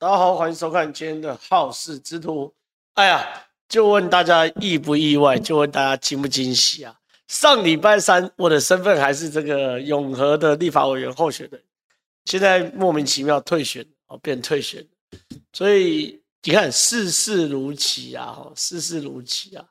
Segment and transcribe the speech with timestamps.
[0.00, 2.50] 大家好，欢迎收看今天的好事之徒。
[2.94, 5.38] 哎呀，就问大家意不意外？
[5.38, 6.98] 就问大家惊不惊喜啊？
[7.28, 11.62] 上礼拜三，我的身份还是这个永和的立法委员候选人，
[12.24, 14.82] 现在莫名其妙退选哦，变退选。
[15.52, 19.62] 所以你看，世事如棋啊，世事如棋啊。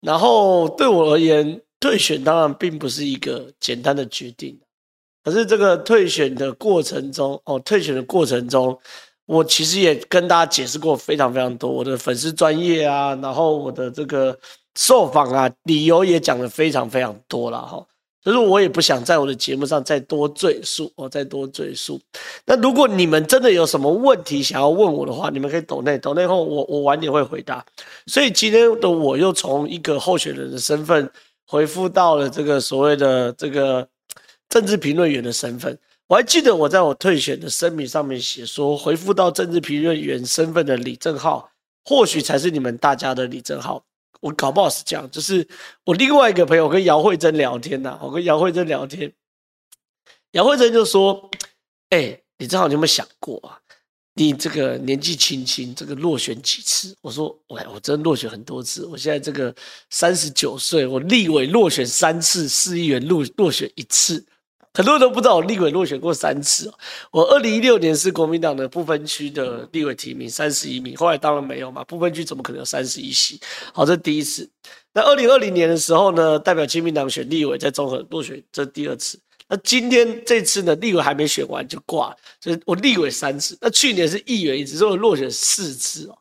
[0.00, 4.60] 然后对我而言，退选当然并不是一个简单的决定，
[5.24, 8.78] 可是这个退选的过程中，哦，退选的过程中。
[9.26, 14.38] 我其实也跟大家解释过非常非常多，我的粉丝专业啊，然后我的这个
[14.76, 17.84] 受访啊，理由也讲得非常非常多了哈。
[18.22, 22.00] 所以我也不想在我的节目上再多赘述，我再多赘述。
[22.44, 27.64] 那如果你们真的有什么问题想要问我的话，你们可以抖内抖内后，我我晚点会回答。
[28.06, 31.08] 所以今天的我又从一个候选人的身份
[31.46, 33.86] 回复到了这个所谓的这个
[34.48, 35.78] 政治评论员的身份。
[36.08, 41.50] 我还记得我在我退选的声明上面写说，回复到政治评论员身份的李正浩，
[41.84, 43.84] 或许才是你们大家的李正浩。
[44.20, 45.46] 我搞不好是这样，就是
[45.84, 49.12] 我另外一个朋友跟姚慧珍聊天呐、我跟姚慧珍聊天，
[50.30, 51.28] 姚慧珍就说
[51.90, 53.58] ：“哎、李正浩，你有没有想过啊？
[54.14, 58.86] 你这个年纪轻轻，这个落选几次？”我说：“喂，我真落选很多次。
[58.86, 59.52] 我现在这个
[59.90, 64.24] 三十九岁，我立委落选三次，市议员落落选一次。”
[64.76, 66.74] 很多人都不知道我立委落选过三次哦。
[67.10, 73.40] 我二零一六年是国民党的不分区的立委提名三十一名，后来当然没有嘛，不分区怎么可能有三十一席？
[73.72, 74.46] 好，这是第一次。
[74.92, 79.18] 那二零二零年的时候呢，代表亲民党选立委在中和落选，这是第二次。
[79.48, 83.56] 那今天这次呢，立委还没选完就挂，所以我立委三次。
[83.62, 86.18] 那去年是议员一次，所以我落选四次哦，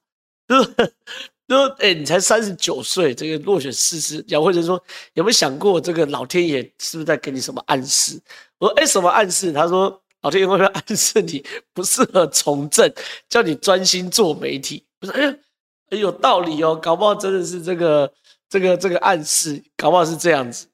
[1.54, 4.82] 说，哎，你才三十九岁，这个落选四次，姚慧珍说，
[5.14, 8.20] 有没有想过这个老天爷是不是在给你什么暗示？
[8.58, 9.52] 我说，哎，什么暗示？
[9.52, 12.92] 他说，老天爷会不会暗示你不适合从政，
[13.30, 14.84] 叫你专心做媒体？
[15.02, 18.12] 我说，哎，有道理哦，搞不好真的是这个
[18.50, 20.68] 这个这个暗示，搞不好是这样子。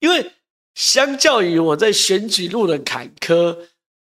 [0.00, 0.32] 因为
[0.74, 3.56] 相较于我在选举路的坎坷，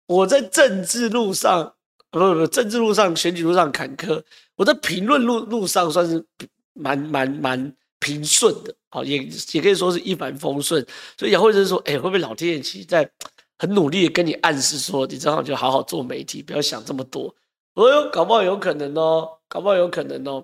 [0.07, 1.73] 我在政治路上，
[2.09, 4.23] 不不不，政治路上、选举路上坎坷。
[4.57, 6.25] 我在评论路路上算是
[6.73, 9.17] 蛮蛮蛮平顺的，好，也
[9.51, 10.85] 也可以说是一帆风顺。
[11.17, 13.09] 所以姚慧珍说：“哎、会不会老天爷其实在
[13.59, 17.33] 很努力的跟你暗示说，你正好就好好做媒体，不要想这么多。”
[17.75, 20.43] 我说：“搞不好有可能哦，搞不好有可能哦。”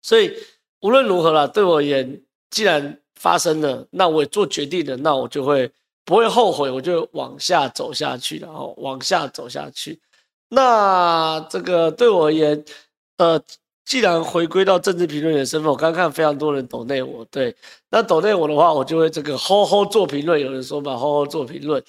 [0.00, 0.32] 所以
[0.80, 5.70] 无论如何啦，对我而言，既然发生了，那我也做决定了，那我就会
[6.04, 10.00] 不会后悔，我就往下走下去，然后往下走下去。
[10.48, 12.64] 那这个对我而言。
[13.16, 13.40] 呃，
[13.84, 17.54] 既然回归到政治评论员身份，我刚看非常多人抖内我，对，
[17.90, 20.40] 那抖内我的话，我就会这个吼吼做评论。
[20.40, 21.82] 有人说嘛，吼吼做评论。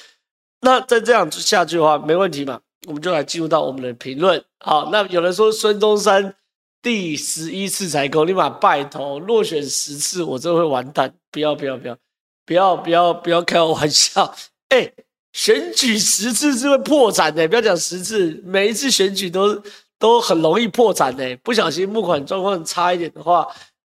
[0.61, 4.43] 那再这样下去的话，没问题嘛，我们就来进入到我们的评论。
[4.59, 6.35] 好，那有人说孙中山
[6.81, 11.13] 第十一次才够，立马拜托落选十次，我真的会完蛋。
[11.31, 11.97] 不要不要不要
[12.45, 14.35] 不要不要不要开玩笑。
[14.69, 14.91] 哎，
[15.33, 19.63] 选举十次是会破产的，不要讲十次，每一次选举都。
[19.97, 23.47] 都很容易破产的，不小心募款状况差一点的话，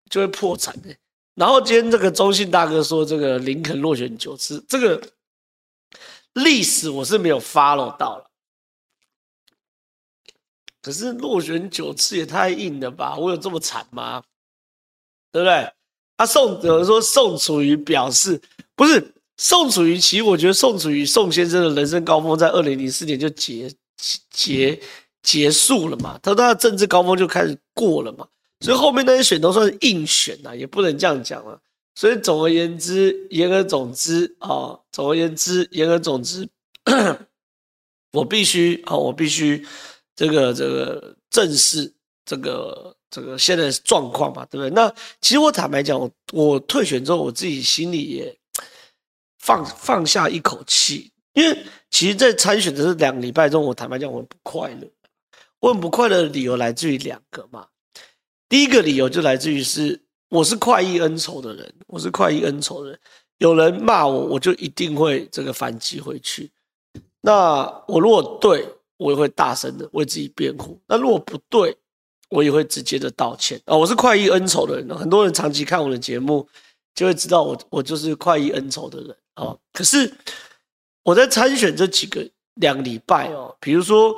[0.09, 0.95] 就会破产的。
[1.35, 5.01] 然后今天这个中信大哥说，这个林肯落选九次，这个
[6.33, 8.23] 历史我是没有 follow 到了。
[10.81, 13.17] 可是落选九次也太硬了吧？
[13.17, 14.23] 我有这么惨吗？
[15.31, 15.71] 对不对？
[16.15, 18.41] 他宋有人说宋楚瑜表示，
[18.75, 23.71] 不是宋楚瑜，其实我觉得宋楚瑜宋先生的人生高峰在二零零四年就结
[24.31, 24.81] 结。
[25.27, 26.17] 结束了嘛？
[26.23, 28.25] 他他的政治高峰就开始过了嘛，
[28.61, 31.59] 所以后面那些选都算是硬选呐，也不能这样讲了。
[31.95, 36.47] 所以总而言之，言而总之啊，总而言之，言而总之，
[38.13, 39.67] 我必须啊，我必须
[40.15, 41.93] 这个这个正视
[42.25, 44.69] 这个这个现在状况嘛，对不对？
[44.69, 44.89] 那
[45.19, 48.33] 其实我坦白讲，我我退选之后，我自己心里也
[49.39, 54.87] 放放下一口气，因为其实，在参选的这两个礼拜中，我坦白讲，我不快乐。
[55.59, 57.67] 我很不快乐的理由来自于两个嘛，
[58.47, 59.99] 第一个理由就来自于是
[60.29, 62.99] 我是快意恩仇的人，我是快意恩仇的人，
[63.39, 66.51] 有人骂我，我就一定会这个反击回去。
[67.21, 68.63] 那我如果对，
[68.97, 71.75] 我也会大声的为自己辩护；那如果不对，
[72.29, 73.75] 我也会直接的道歉啊。
[73.75, 76.47] 我是快意恩仇的人，很多人长期看我的节目
[76.93, 79.57] 就会知道我我就是快意恩仇的人啊。
[79.73, 80.13] 可是
[81.01, 84.13] 我在参选这几个两个礼拜哦，比如说。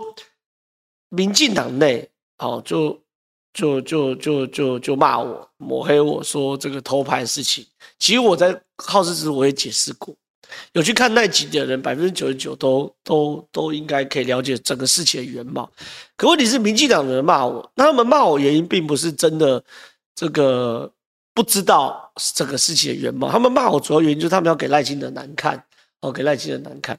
[1.09, 2.07] 民进党内，
[2.37, 2.99] 好，就
[3.53, 7.65] 就就就就就骂我，抹黑我说这个偷拍的事情。
[7.97, 10.15] 其实我在好事之我也解释过，
[10.73, 15.69] 有去看那集的人，百分之九十九都都都应该可以了解整个事情的原貌。
[16.15, 19.63] 可问题是，民进党的人骂我，那他们骂我原因并不是真的
[20.15, 20.91] 这个
[21.33, 25.61] 不知道整个事情的原貌，他们骂我主要原因就是他们要给赖清德难看，
[26.01, 26.97] 哦，给赖清德难看。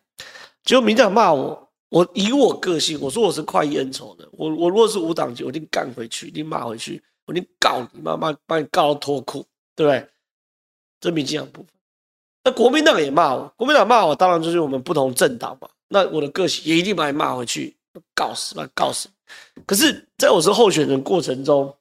[0.64, 9.44] 结果民进党骂我，我以我个性，我说我是快意恩仇的，我我如果是无党籍，我一定干回去，一定骂回去，我一定告你，妈妈把你告到脱裤，
[9.76, 10.08] 对不对？
[11.00, 11.70] 这民进党部分。
[12.44, 15.68] 那国民党也骂我，国民党骂我，当然就是我们不同政党嘛。
[15.88, 17.76] 那我的个性也一定把你骂回去，
[18.14, 19.08] 告死吧，告死。
[19.66, 21.74] 可是，在我是候选人过程中，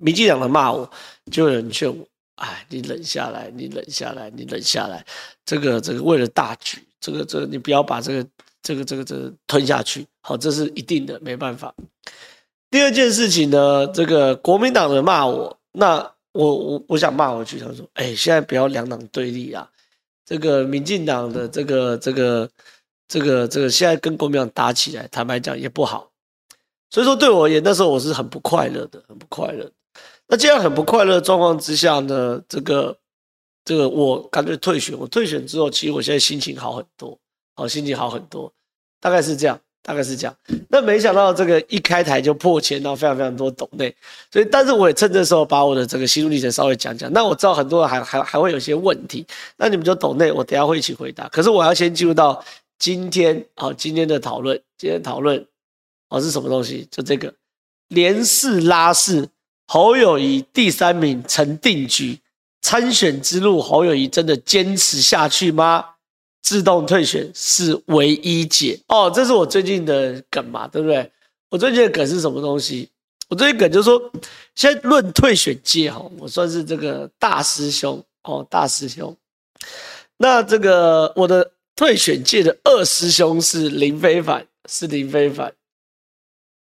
[0.00, 0.90] 民进党的骂我，
[1.30, 5.06] 就有人劝我：哎，你忍下来，你忍下来，你忍下来。
[5.44, 8.28] 这个，这个为了大局，这个，这个你不要把这个，
[8.64, 10.04] 这个，这个，这个吞下去。
[10.22, 11.72] 好，这是一定的，没办法。
[12.68, 16.10] 第二件事情呢，这个国民党的骂我，那。
[16.34, 19.70] 我我我想骂回去，他说：“哎、现在不要两党对立啊，
[20.26, 22.50] 这个民进党的这个这个
[23.06, 26.10] 这个这个现在跟国民党打起来，坦白讲也不好。
[26.90, 29.70] 所以说对我而言，那时候我是很不快乐的，很不快乐。
[30.26, 32.98] 那既然很不快乐状况之下呢，这个
[33.64, 34.98] 这个我干脆退选。
[34.98, 37.16] 我退选之后，其实我现在心情好很多，
[37.54, 38.52] 好，心情好很多，
[39.00, 40.34] 大概是这样。”大概是这样，
[40.70, 43.94] 那没想到这个一开台就破千，然后非常非常多懂内，
[44.32, 47.12] 所以但是我也趁这时候把我的这个心路历程稍微讲讲。
[47.12, 49.26] 那我知道很多人还还还会有些问题，
[49.58, 51.28] 那你们就懂内，我等下会一起回答。
[51.28, 52.42] 可是我要先进入到
[52.78, 55.46] 今天好，今天的讨论，今天讨论
[56.08, 56.88] 哦是什么东西？
[56.90, 57.34] 就这个
[57.88, 59.28] 连四拉四，
[59.66, 62.18] 侯友谊第三名成定局，
[62.62, 65.84] 参选之路，侯友谊真的坚持下去吗？
[66.44, 71.10] 自动退选是唯一解哦，这是我最近的梗嘛，对不对？
[71.48, 72.88] 我最近的梗是什么东西？
[73.28, 74.12] 我最近梗就是说，
[74.54, 79.16] 现在论退选界哈，我算是这个大师兄哦，大师兄。
[80.18, 85.52] 那这个我的退选界的二师兄是林非凡，是林非凡。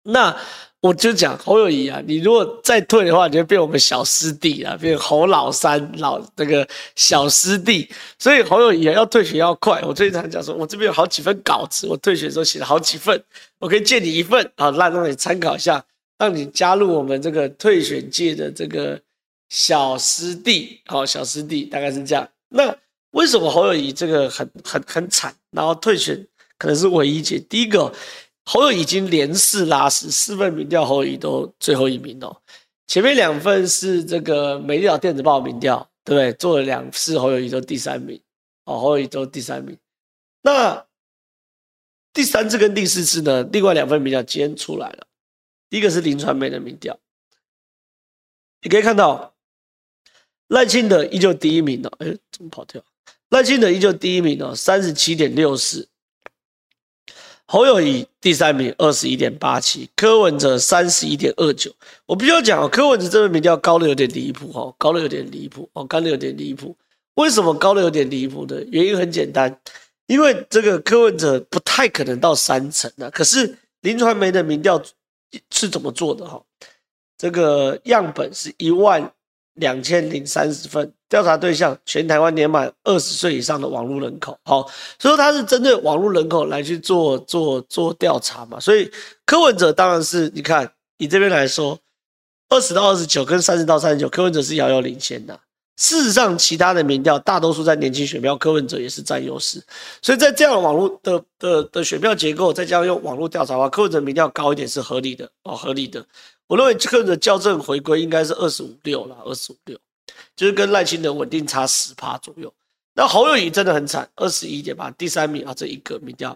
[0.04, 0.38] 那。
[0.82, 6.66] 我就讲侯友宜啊，你如果再退的话，你就变我们小师弟啊，变侯老三老那个
[6.96, 7.90] 小师弟。
[8.18, 9.82] 所以侯友宜要退选要快。
[9.82, 13.22] 我最近常讲说，我这边有好几份稿子，我退选的时候写了好几份，
[13.60, 15.84] 我可以借你一份啊，让让你参考一下，
[16.18, 18.98] 让你加入我们这个退选界的这个
[19.50, 20.80] 小师弟。
[20.86, 22.26] 好，小师弟大概是这样。
[22.48, 22.74] 那
[23.12, 26.26] 为什么侯友宜这个很很很惨，然后退选
[26.58, 27.38] 可能是唯一解？
[27.38, 27.92] 第一个。
[28.52, 32.36] 侯友已经连四拉四，四份民调侯友宜都最后一名哦。
[32.88, 36.34] 前面两份是这个《美丽岛电子报》民调，对不对？
[36.34, 38.20] 做了两次侯友宜都第三名，
[38.66, 39.78] 哦，侯友宜都第三名。
[40.42, 40.84] 那
[42.12, 43.44] 第三次跟第四次呢？
[43.52, 45.06] 另外两份民调今天出来了，
[45.70, 46.98] 第一个是林传媒的民调，
[48.64, 49.36] 你可以看到
[50.48, 51.92] 赖清德依旧第一名哦。
[52.00, 52.84] 哎，怎么跑掉？
[53.30, 55.88] 赖清德依旧第一名哦，三十七点六四。
[57.52, 61.74] 侯友宜第三名，二十一点八七，柯文哲三十一点二九。
[62.06, 66.78] 我必须要讲哦，柯文哲这份民调高的有点离谱哦，高的有点离谱哦，高的有点离谱。
[67.16, 68.64] 为什么高的有点离谱的？
[68.66, 69.60] 原因很简单，
[70.06, 73.10] 因为这个柯文哲不太可能到三成的。
[73.10, 74.80] 可是林传媒的民调
[75.50, 76.40] 是怎么做的哈？
[77.18, 79.12] 这个样本是一万
[79.60, 80.92] 两千零三十份。
[81.10, 84.62] 调查对象全台湾年满二十岁以上的网络人口，好，
[85.00, 88.92] 所以说他是针对网络人口来去做做做调查嘛，所以
[89.26, 91.80] 柯文哲当然是你看你这边来说，
[92.50, 95.40] 二十到二十九跟三十到三十九，柯文哲是遥遥领先的。
[95.80, 99.64] 事实上，其他的民调大多数在年轻选票，柯文哲也是占优势，
[100.02, 106.06] 所以在这样的网络的的的选票结构，再加上用网络调查的话，柯文哲民调高一点是合理的哦，合理的。
[106.48, 109.80] 我认为柯文哲校正回归应该是二十五六了，二十五六。
[110.36, 112.52] 就是跟赖清德稳定差十趴左右，
[112.96, 116.36] 那侯友宜真的很惨，二十一点八，第三名啊，这一个民调，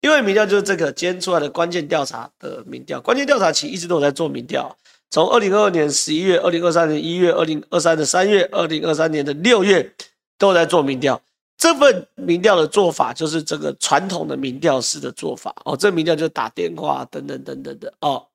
[0.00, 4.76] 因为民调就是这个今天出来的关键调查的民调，关键调查其实一直都有在做民调，
[5.12, 9.94] 从二零二二年十一月、二零二三年一月、二零二三的三月、二零二三年的六月
[10.38, 11.20] 都在做民调，
[11.58, 18.26] 这份民调的做法就是这个传统的民调式的做法哦，这民调就打电话等等等等的哦，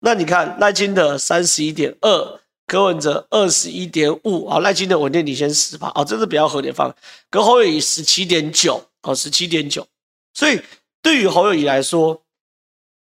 [0.00, 2.40] 那你看赖清德三十一点二。
[2.68, 6.92] 柯文哲二十一点五啊，赖清德稳定领先十趴啊，这是比较合理的方。
[7.30, 9.86] 跟侯友宜十七点九哦，十七点九，
[10.34, 10.60] 所以
[11.00, 12.20] 对于侯友宜来说，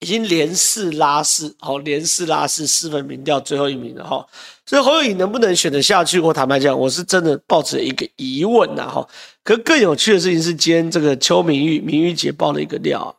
[0.00, 4.26] 已经连四拉四，好，连四拉四，四份民调最后一名了哈。
[4.66, 6.18] 所以侯友宜能不能选得下去？
[6.20, 9.08] 我坦白讲，我是真的抱持一个疑问呐哈。
[9.42, 13.18] 可更有趣的事情是，今天这个邱明玉、明玉姐爆了一个料，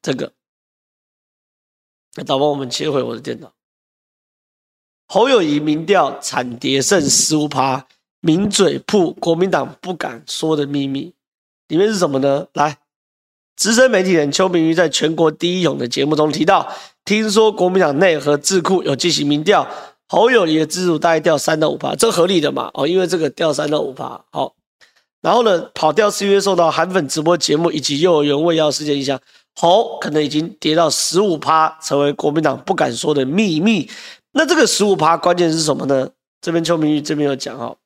[0.00, 0.32] 这个，
[2.14, 3.52] 那导播我们切回我的电脑。
[5.06, 7.86] 侯友宜民调惨跌剩十五趴，
[8.20, 11.12] 名嘴铺国民党不敢说的秘密，
[11.68, 12.46] 里面是什么呢？
[12.54, 12.78] 来，
[13.56, 16.72] 资深媒体人邱明玉在全国第一勇的节目中提到，
[17.04, 19.66] 听说国民党内和智库有进行民调，
[20.08, 22.70] 侯友谊的支持大概掉三到五趴，这合理的嘛？
[22.74, 24.54] 哦，因为这个掉三到五趴，好，
[25.20, 29.20] 然后呢，跑调是因为受到韩粉直播节目以及幼儿园喂药事件影响，
[29.54, 33.88] 侯可能已经跌到十五趴，成为国民党不敢说的秘密。
[34.32, 36.10] 那这个十五趴关键是什么呢？
[36.40, 37.78] 这边邱明玉这边有讲哦。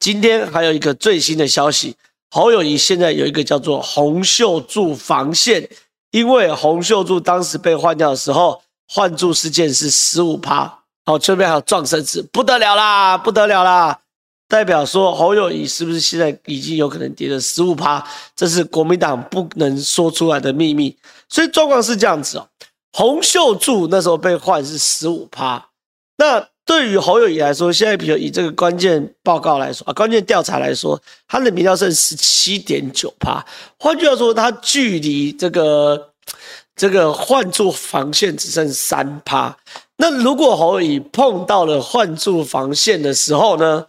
[0.00, 1.94] 今天还有一个最新的消息，
[2.30, 5.68] 侯友宜现在有一个叫做洪秀柱防线，
[6.12, 13.98] 因为洪秀柱当时被换掉的时候，换柱事件是十五趴，好，这边还有撞身子，不得了啦，不得了啦，
[14.48, 18.06] 代表说侯友宜是不是现在已经有可能跌了十五趴？
[18.36, 20.96] 这是国民党不能说出来的秘密，
[21.28, 22.46] 所以状况是这样子哦，
[22.92, 25.68] 洪秀柱那时候被换是十五趴，
[26.16, 26.46] 那。
[26.70, 30.96] 对于侯友谊来说，现在比如以这个关键报告来说啊，关键调查来说，
[31.26, 33.44] 他的民调剩十七点九趴。
[33.76, 36.12] 换句话说，他距离这个
[36.76, 39.56] 这个换柱防线只剩三趴。
[39.96, 43.88] 那如果侯友宜碰到了换柱防线的时候呢？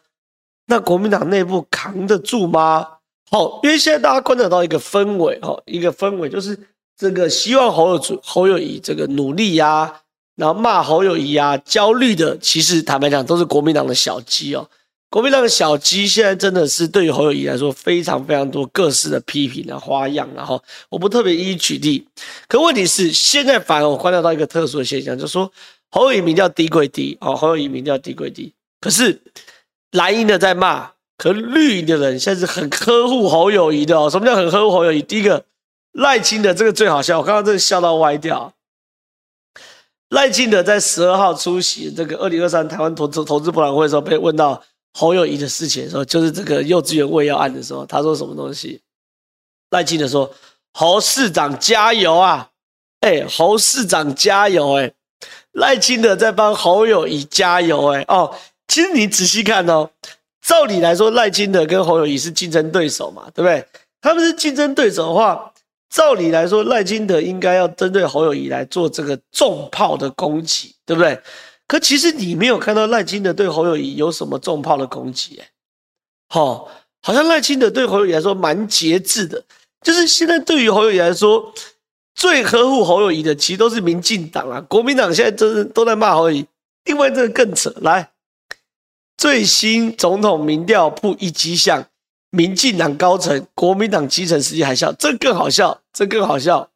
[0.66, 2.88] 那国民党内部扛得住吗？
[3.30, 6.58] 好，因为现在大家观察到一个氛围哦，一个氛围就是
[6.98, 10.01] 这个希望侯友侯友谊这个努力呀、啊。
[10.36, 14.68] 然后骂侯友宜啊，焦虑的，其实坦白讲都是国民党的小鸡哦。
[15.10, 22.08] 国民党的小鸡现在真的是对于侯友宜来说非常非常多各式的批评啊、花样，然后我不特别一一举例。
[22.48, 25.52] 可问题是，现在反而我观察到一个特殊的现象，就是说
[25.90, 29.20] 侯友宜名叫低归低哦，侯友宜名叫低归低，可是
[29.92, 34.10] 蓝营的在骂，可绿营的人现在是很呵护侯友宜的哦。
[34.10, 35.02] 什么叫很呵护侯友宜？
[35.02, 35.44] 第一个
[35.92, 38.54] 赖清德这个最好笑，我刚刚真的笑到歪掉。
[40.12, 44.62] 赖清德在十二号出席这个二零二三台湾投资投资博览会的时候，被问到
[44.94, 48.82] 侯友宜的事情的时候，就是这个幼稚园喂药案的时候，他说什么东西？
[49.70, 50.30] 赖清德说
[50.74, 52.50] ：“侯市长加油啊！”
[53.00, 54.74] 哎，侯市长加油！
[54.74, 54.92] 哎，
[55.54, 57.88] 赖清德在帮侯友宜加油！
[57.94, 58.36] 哎，哦，
[58.68, 59.90] 其实你仔细看哦，
[60.46, 63.66] 照理来说，赖清德跟侯友宜是竞争对手嘛，对不对？
[64.02, 65.51] 他们是竞争对手的话。
[65.92, 71.22] 照理来说，赖清德应该要针对侯友谊来做这个重炮的攻击，对不对？
[71.68, 75.50] 可其实你没有看到赖清德对侯友谊有什么重炮的攻击，哎，
[76.30, 76.72] 好，
[77.02, 79.44] 好像赖清德对侯友宜来说蛮节制的。
[79.82, 81.54] 就是现在对于侯友宜来说，
[82.16, 86.46] 最呵护侯友宜的其实都是民进党啊，国民党现在真是都在骂侯友宜。
[86.86, 88.12] 另外这个更扯，来，
[89.18, 91.86] 最新总统民调铺一迹象。
[92.32, 96.70] 民进党高层、国民党基层实际还笑，这更好笑，这更好笑。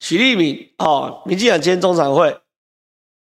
[0.00, 2.40] 许立明哦，民进党今天中常会，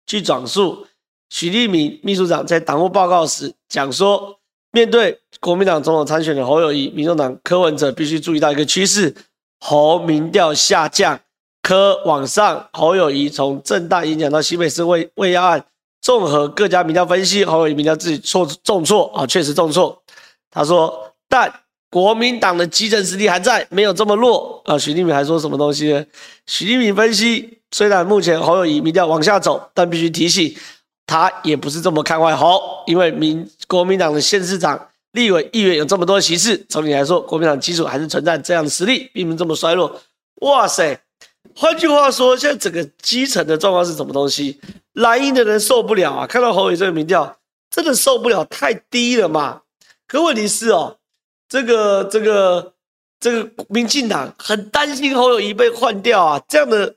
[0.06, 0.86] 据转述，
[1.28, 4.38] 许立明秘书长在党务报告时讲说，
[4.70, 9.14] 面对国民党总统参选的侯友宜，民众党柯文哲必须注意到一个趋势：
[9.58, 11.18] 侯民调下降，
[11.62, 12.68] 柯往上。
[12.72, 15.64] 侯友宜从政大演讲到西北市喂喂药案，
[16.00, 20.00] 综合各家民调分析，侯友宜民调自己错重挫啊，确实重挫。
[20.50, 21.52] 他说：“但
[21.90, 26.04] 国民党的基层实力还在，没有这么弱啊。”许立敏还说什么东西呢？
[26.46, 30.56] 许立敏分析，虽然目前侯友宜民调往下走，但必须提醒，
[31.06, 40.00] 他也不是这么看坏侯，因为民国民党的县市长、立委、议员有这么多席次，总体来说，国民党基础还是存在这样的实力，并不这么衰弱。
[40.42, 40.98] 哇塞！
[41.54, 44.60] 换句话说，现在整个基层的状况是什么东西？
[44.92, 46.26] 蓝营的人受不了啊！
[46.26, 47.36] 看到侯友宜这个民调，
[47.70, 49.62] 真的受不了，太低了嘛！
[50.08, 50.98] 可问题是哦，
[51.50, 52.74] 这个这个
[53.20, 56.96] 这个民进党很担心侯友谊被换掉啊，这样的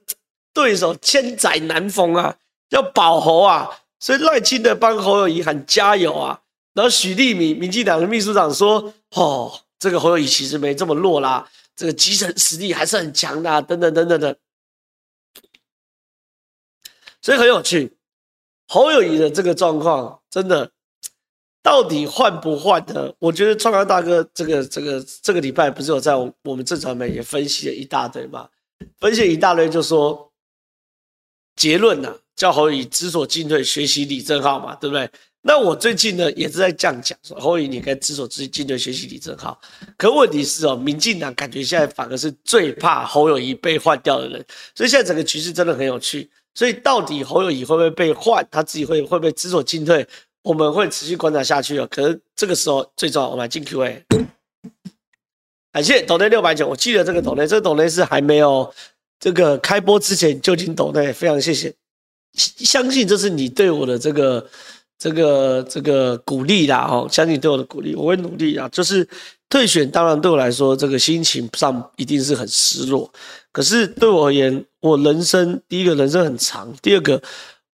[0.53, 2.38] 对手千载难逢啊，
[2.70, 6.41] 要保侯啊，所以赖清德帮侯友谊喊加油啊。
[6.74, 14.38] 然后许立民民进党的秘书长说：“哦，这个侯友谊其实没这么弱啦，这个基层实力还是很强的啊，等等等等的。”
[17.22, 17.98] 所以很有趣，
[18.70, 20.72] 侯友谊的这个状况真的。
[21.63, 23.13] 到底换不换呢？
[23.20, 28.50] 我觉得创康大哥这个这个这个礼拜不是有在我们正传媒也分析了一大堆嘛？
[29.00, 30.32] 分析了一大堆就说
[31.56, 35.08] 结论呢、啊，叫侯友宜知所进退，学习李正浩嘛，对不对？
[35.44, 39.60] 那我最近呢也是在这样讲，说侯友宜你该知所知进退，学习李正浩。
[39.98, 46.30] 可问题是哦，民进党感觉现在反而是最怕侯友宜被换掉的人，所以现在整个局势真的很有趣。
[46.53, 48.46] 所以到底侯友宜会不会被换？
[48.51, 50.06] 他自己会会不会知所进退？
[50.44, 51.88] 我们会持续观察下去哦。
[51.90, 54.04] 可是这个时候最重要，我们来进 Q&A。
[55.74, 58.74] 感谢斗内六百九，我记得这个斗内，这个斗内是还没有
[59.20, 61.74] 这个开播之前就进斗内，非常谢谢。
[62.34, 64.46] 相信这是你对我的这个
[64.98, 68.68] 这个这个鼓励啦，哦，相信对我的鼓励，我会努力啊。
[68.70, 69.08] 就是
[69.50, 73.10] 退选，当然对我来说，这个心情上一定是很失落。
[73.54, 77.22] 可是对我而言，我人生第一个人生很长，第二个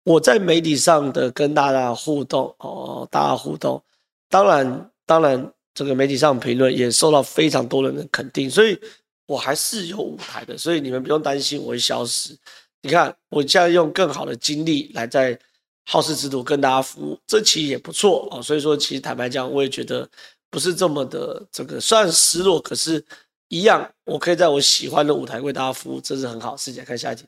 [0.04, 3.82] 我在媒体上的跟大家互动哦，大家互动，
[4.28, 8.78] 当然当然这个媒体上评论也受到非常多人的肯定，所以
[9.26, 12.36] 我还是有舞台的，所以你们不用担心我会消失。
[12.82, 15.38] 你看，我现在用更好的精力来在。
[15.84, 18.40] 好事之徒跟大家服务，这期也不错哦。
[18.40, 20.08] 所以说，其实坦白讲，我也觉得
[20.48, 23.04] 不是这么的这个，虽然失落，可是
[23.48, 26.84] 一样，我可以在我喜欢的舞台为大家服务，这是很好的事情。
[26.84, 27.24] 看下一题，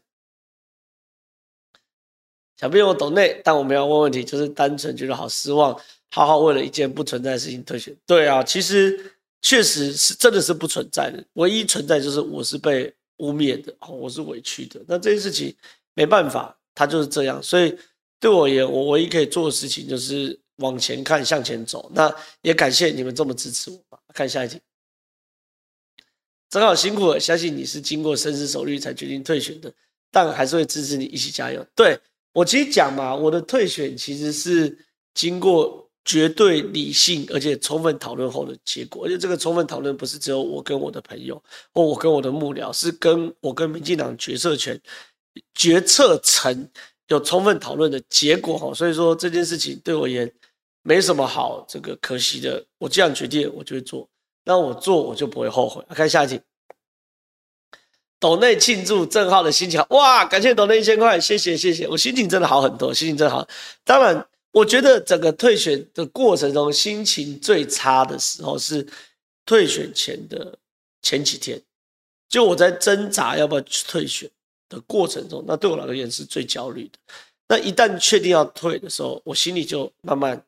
[2.57, 5.79] 小朋友懂内，但我们要问问题，就是单纯觉得好失望，
[6.11, 7.97] 好好为了一件不存在的事情退选。
[8.07, 14.81] 对啊，其实确实是真的是不存在的，唯一存在就是我是被污蔑的，哦，我是委屈的。
[14.87, 15.55] 那这件事情
[15.95, 17.77] 没办法，它就是这样，所以。
[18.21, 21.91] 对我而言，我唯一可以做的事情就是往前看，向前走。
[21.95, 23.99] 那也感谢你们这么支持我吧。
[24.15, 24.59] 看下一题，
[26.49, 29.71] 正好辛苦了，相信你是经过深思熟虑才决定退选的，
[30.11, 31.63] 但还是会支持你一起加油。
[31.75, 31.99] 对，
[32.35, 34.77] 我其实讲嘛，我的退选其实是
[35.15, 44.79] 经过绝对理性而且充分讨论后的结果，而且这个充分讨论不是只有我跟我的朋友或我跟我的幕僚，是跟我跟民进党决策权
[45.55, 46.69] 决策层。
[47.09, 50.29] 有充分讨论的结果哈，所以说这件事情对我也
[50.83, 52.65] 没什么好这个可惜的。
[52.79, 54.09] 我既然决定，我就会做，
[54.43, 55.85] 那我做我就不会后悔。
[55.91, 56.41] 看下一题，
[58.21, 60.25] 斗内庆祝郑浩的心情哇！
[60.25, 63.47] 感谢斗内一千块，谢谢谢谢，我心情真的好很多，心情真好。
[63.85, 68.87] 当然，我觉得整个退选的过程中，心情最差的时候是
[69.45, 70.59] 退选前的
[71.03, 71.61] 前几天，
[72.29, 74.31] 就我在挣扎要不要去退选。
[74.67, 76.99] 的过程中，那对我来而言是最焦虑的。
[77.47, 80.43] 那一旦确定要退的时候，我心里就慢慢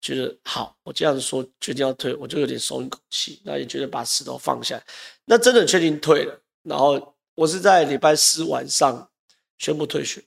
[0.00, 0.74] 觉得好。
[0.84, 3.40] 我这样说决定要退，我就有点松一口气。
[3.42, 4.80] 那也觉得把石头放下。
[5.24, 9.08] 那真的确定退了，然后我是在礼拜四晚上
[9.56, 10.22] 宣布退学，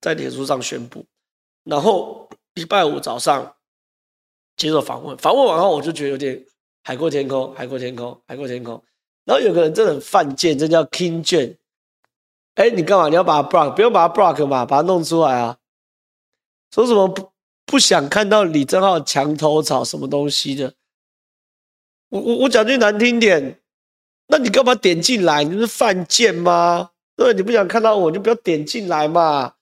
[0.00, 1.06] 在脸书上宣布，
[1.64, 3.56] 然后礼拜五早上
[4.56, 5.16] 接受访问。
[5.16, 6.44] 访问完后，我就觉得有点
[6.82, 8.82] 海阔天空，海阔天空，海阔天空。
[9.24, 11.58] 然后有个人真的很犯贱，这叫 King j a n。
[12.54, 13.08] 哎，你干嘛？
[13.08, 13.74] 你要把它 block？
[13.74, 15.56] 不用把它 block 嘛，把它弄出来啊！
[16.70, 17.32] 说什么不
[17.64, 20.74] 不想看到李正浩墙头草什么东西的？
[22.10, 23.61] 我我我讲句难听点，
[24.32, 25.44] 那你干嘛点进来？
[25.44, 26.88] 你是犯贱吗？
[27.14, 29.52] 对，你不想看到我，就不要点进来嘛。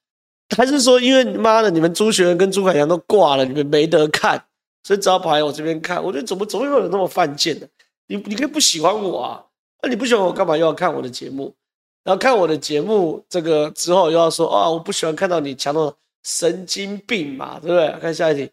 [0.55, 4.41] 还是说，因为妈的，你们朱学恒跟朱凯翔都挂了，你们没得看，
[4.83, 6.01] 所以只好跑来我这边看？
[6.01, 7.67] 我觉得怎么怎么会有那么犯贱的？
[8.07, 9.43] 你你可以不喜欢我啊？
[9.83, 11.53] 那你不喜欢我，干嘛又要看我的节目？
[12.05, 17.93] 然后看我的节目，这个之后又要说啊、我不喜欢看到你强到神经病嘛，对不对？
[17.99, 18.49] 看下一题，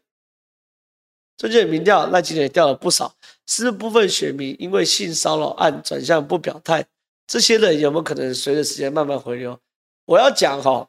[1.38, 3.14] 最近的民调赖清德也掉了不少，
[3.46, 6.85] 是部分选民因为性骚扰案转向不表态，
[7.29, 9.57] 这些人有没有可能随着时间慢慢回流？
[10.05, 10.88] 我要讲哈、哦，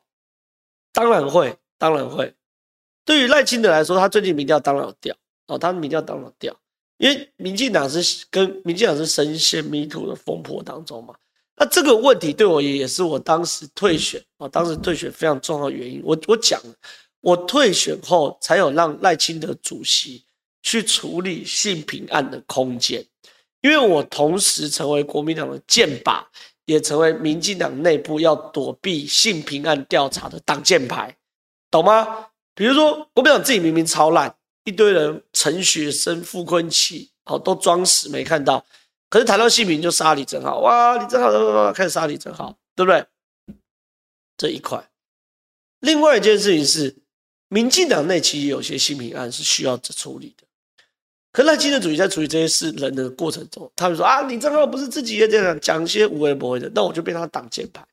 [0.91, 2.33] 当然会，当然会。
[3.05, 6.59] 对于赖清德来说，他最近民调当然有掉哦，他的民调当然有掉，
[6.97, 11.13] 因为民进党是跟民进党是深陷迷途的风波当中嘛。
[11.57, 16.01] 那这个问题对我也也是我当时退选啊，当时退选非常重要的原因。
[16.03, 16.59] 我我讲，
[17.21, 20.23] 我退选后才有让赖清德主席
[20.62, 23.06] 去处理性平案的空间，
[23.62, 26.24] 因为我同时成为国民党的箭靶，
[26.65, 31.15] 也成为民进党内部要躲避性平案调查的挡箭牌，
[31.72, 32.28] 懂吗？
[32.54, 38.65] 比如说国民党自己明明超烂，一堆人陈学生、傅昆萁，好，都装死没看到。
[39.10, 43.06] 可是谈到姓名就杀李正浩，哇，李正浩开始杀李正浩，对不对？
[44.38, 44.89] 这一块。
[45.80, 46.95] 另外一件事情是，
[47.48, 50.45] 民进党内其实有些性平案是需要处理的。
[51.31, 57.85] 可赖清德主席在处理这些事人的过程中，他们说啊，你正皓不是自己也这样讲一些无为不为的，那我就变成挡箭牌。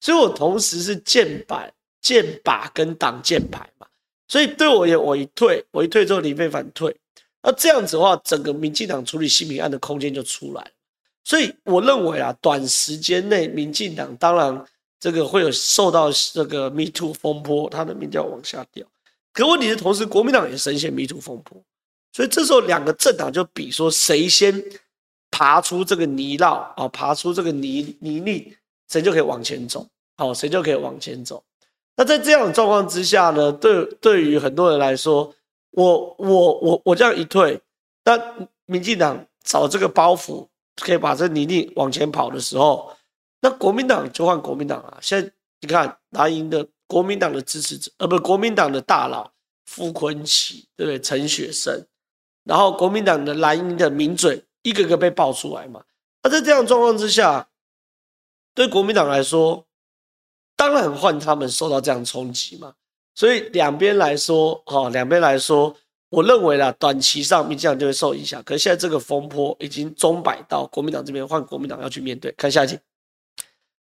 [0.00, 3.86] 所以我同时是箭板、箭靶跟挡箭牌嘛。
[4.26, 6.94] 所以对我也，我一退，我一退之后，林飞帆退。
[7.42, 10.70] 那这样子的话，整个民进党处理性平案的空间就出来了。
[11.24, 14.64] 所以我认为啊，短时间内民进党当然
[14.98, 18.86] 这个会有受到这个 Me Too 风波，他的民调往下掉。
[19.32, 21.62] 可问题是，同时国民党也深陷 Me Too 风波，
[22.12, 24.62] 所以这时候两个政党就比说谁先
[25.30, 28.52] 爬出这个泥淖啊，爬出这个泥泥泞，
[28.88, 29.86] 谁就可以往前走。
[30.16, 31.42] 好，谁就可以往前走。
[31.96, 35.34] 那在这样的状况之下呢，对对于很多人来说，
[35.70, 37.60] 我我我我这样一退，
[38.04, 38.18] 那
[38.66, 40.46] 民进党找这个包袱
[40.76, 42.94] 可以把这泥泞往前跑的时候，
[43.40, 44.98] 那国民党就换国民党啊。
[45.00, 49.30] 现在你看蓝营的国民党的支持者，呃，不，国民党的大佬
[49.64, 51.00] 傅昆奇，对不对？
[51.00, 51.82] 陈雪生，
[52.50, 55.80] 然后国民党的蓝营的名嘴一个个被爆出来嘛。
[56.20, 57.46] 那在这样状况之下，
[58.56, 59.64] 对国民党来说，
[60.56, 62.74] 当然换他们受到这样冲击嘛。
[63.14, 65.76] 所以两边来说，哈，两边来说，
[66.08, 68.42] 我认为啦，短期上民进党就会受影响。
[68.42, 72.32] 可是现在这个风波已经钟摆到国民党这边，换国民党要去面对。
[72.32, 72.76] 看下一集，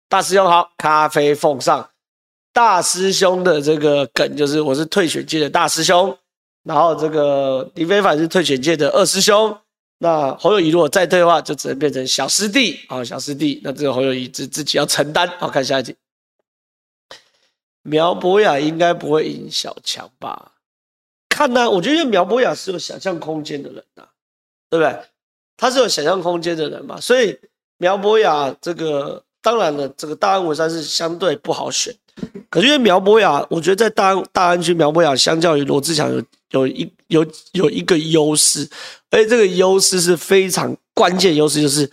[0.07, 1.89] 大师兄好，咖啡奉上。
[2.53, 6.15] 大师兄的这个梗就是我是退选界的大师兄，
[6.69, 9.57] 然后这个李非凡是退选界的二师兄。
[9.97, 13.59] 那侯友谊如果再退的话，就只能变成小师弟啊，小师弟。
[13.63, 15.27] 那这个侯友谊自自己要承担。
[15.39, 15.95] 好，看下一集。
[17.81, 20.51] 苗博雅应该不会赢小强吧？
[21.27, 24.03] 看呢、我觉得苗博雅是有想象空间的人呐、
[24.69, 24.95] 对不对？
[25.57, 27.35] 他是有想象空间的人嘛，所以
[27.79, 31.91] 苗博雅这个当然了，这个大安文山是相对不好选。
[32.49, 38.67] 可是因为苗博雅，我觉得在大安大安区苗博雅相较于罗志强有有一有有一个优势，
[39.09, 41.89] 而且这个优势是非常关键优势，就是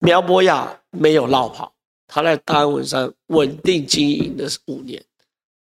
[0.00, 1.72] 苗博雅没有落跑，
[2.06, 5.02] 他在大安文山稳定经营的五年。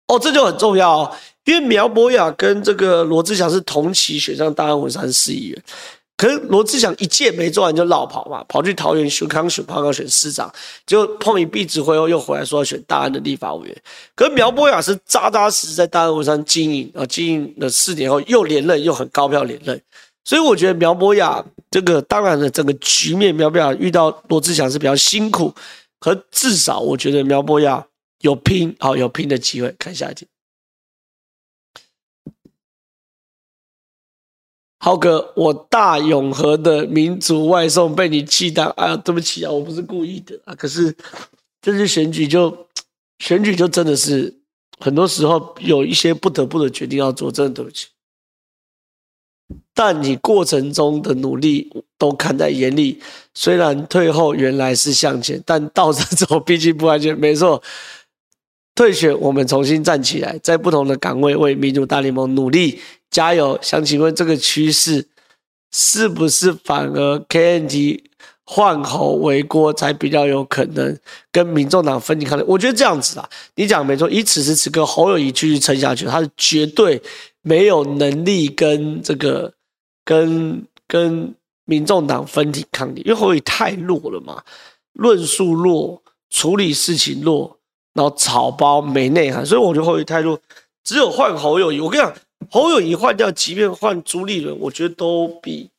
[0.07, 5.63] 哦，这就很重要哦，因为苗博雅跟这个罗志祥是同期选上大安文山市议员，
[6.17, 10.51] 可是罗志祥一届没做完就落跑嘛，跑去桃园选康选胖高选市长，
[10.85, 13.77] 就碰一壁指挥后又回来说要选大安的立法委员。
[14.15, 19.79] 可是苗博雅是扎扎实实在大安文山经营啊，经营了四年后又连任，又很高票连任，
[20.25, 25.53] 所以我觉得苗博雅这个当然了，整个局面苗博雅遇到罗志祥是比较辛苦，
[25.99, 27.85] 可至少我觉得苗博雅。
[28.21, 29.71] 有拼，好，有拼的机会。
[29.77, 30.25] 看下一题，
[34.87, 40.55] 浩哥，我大永和的民族外送被你气到，哎呀，对不起啊，我不是故意的啊。
[40.55, 40.95] 可是
[41.61, 42.57] 这次选举就
[43.19, 44.33] 选举就真的是
[44.79, 47.87] 很多时候有一些不得不的决定要做，真的对不起。
[49.73, 53.01] 但你过程中的努力都看在眼里，
[53.33, 57.61] 虽然退后原来是向前，但倒着走毕竟不安全，没错。
[58.73, 63.57] 退选，我们重新站起来，在不同的岗位为民主大联盟努力加油。
[63.61, 65.05] 想请问这个趋势
[65.71, 68.01] 是不是反而 KMT
[68.45, 70.97] 换侯为郭才比较有可能
[71.31, 72.43] 跟民众党分庭抗礼？
[72.47, 74.09] 我觉得这样子啊，你讲没错。
[74.09, 77.01] 以此时此刻侯友谊继续撑下去，他是绝对
[77.41, 79.53] 没有能力跟这个
[80.05, 84.41] 跟跟民众党分庭抗礼，因为侯友宜太弱了嘛，
[84.93, 87.57] 论述弱，处理事情弱。
[87.93, 90.39] 然后草包没内涵，所以我觉得侯友宜态度
[90.83, 91.79] 只有换侯友谊。
[91.79, 92.13] 我跟你讲，
[92.49, 95.69] 侯友谊换掉，即便换朱立伦，我觉得都比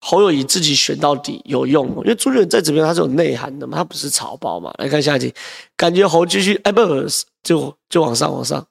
[0.00, 1.88] 侯友谊自己选到底有用。
[1.88, 4.72] 因为朱立伦在这边他是有内涵的嘛，他不是草包嘛。
[4.78, 5.34] 来看下一题，
[5.76, 7.06] 感觉侯继续哎不，不
[7.42, 8.66] 就就往上往上，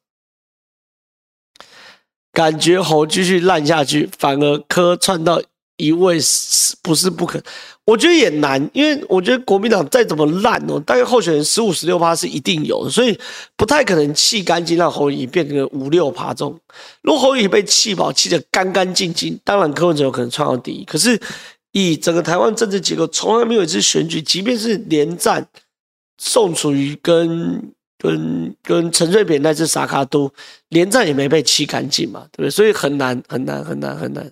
[2.31, 5.41] 感觉侯继续烂下去，反而磕窜到。
[5.77, 7.41] 一位是不是不可？
[7.83, 13.17] 我觉得也难，因为我觉得国民党再怎么烂哦，大概候选人十五十六趴是一定有的，所以
[13.55, 16.57] 不太可能气干净让侯友变成五六趴中。
[17.03, 20.83] 如果侯友被气饱，气得干干净净，当然柯文哲有可能创到第一。
[20.85, 21.19] 可是
[21.73, 25.45] 以整个台湾政治结构，从来没有一次选举，即便是连战
[26.17, 30.31] 宋楚瑜跟跟跟陈水扁那次萨卡都
[30.69, 32.49] 连战也没被气干净嘛，对不对？
[32.49, 34.31] 所以很难很难很难很难。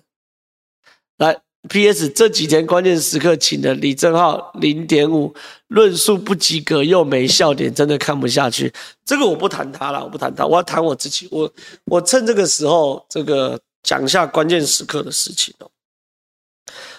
[1.68, 2.08] ，P.S.
[2.08, 5.34] 这几天关键时刻请的李正浩零点五，
[5.68, 8.72] 论述不及格又没笑点，真的看不下去。
[9.04, 11.28] 这个我不谈他了，我不谈他，我要谈我自己。
[11.30, 11.52] 我
[11.84, 15.70] 我趁这个时候，这个讲一下关键时刻的事情哦。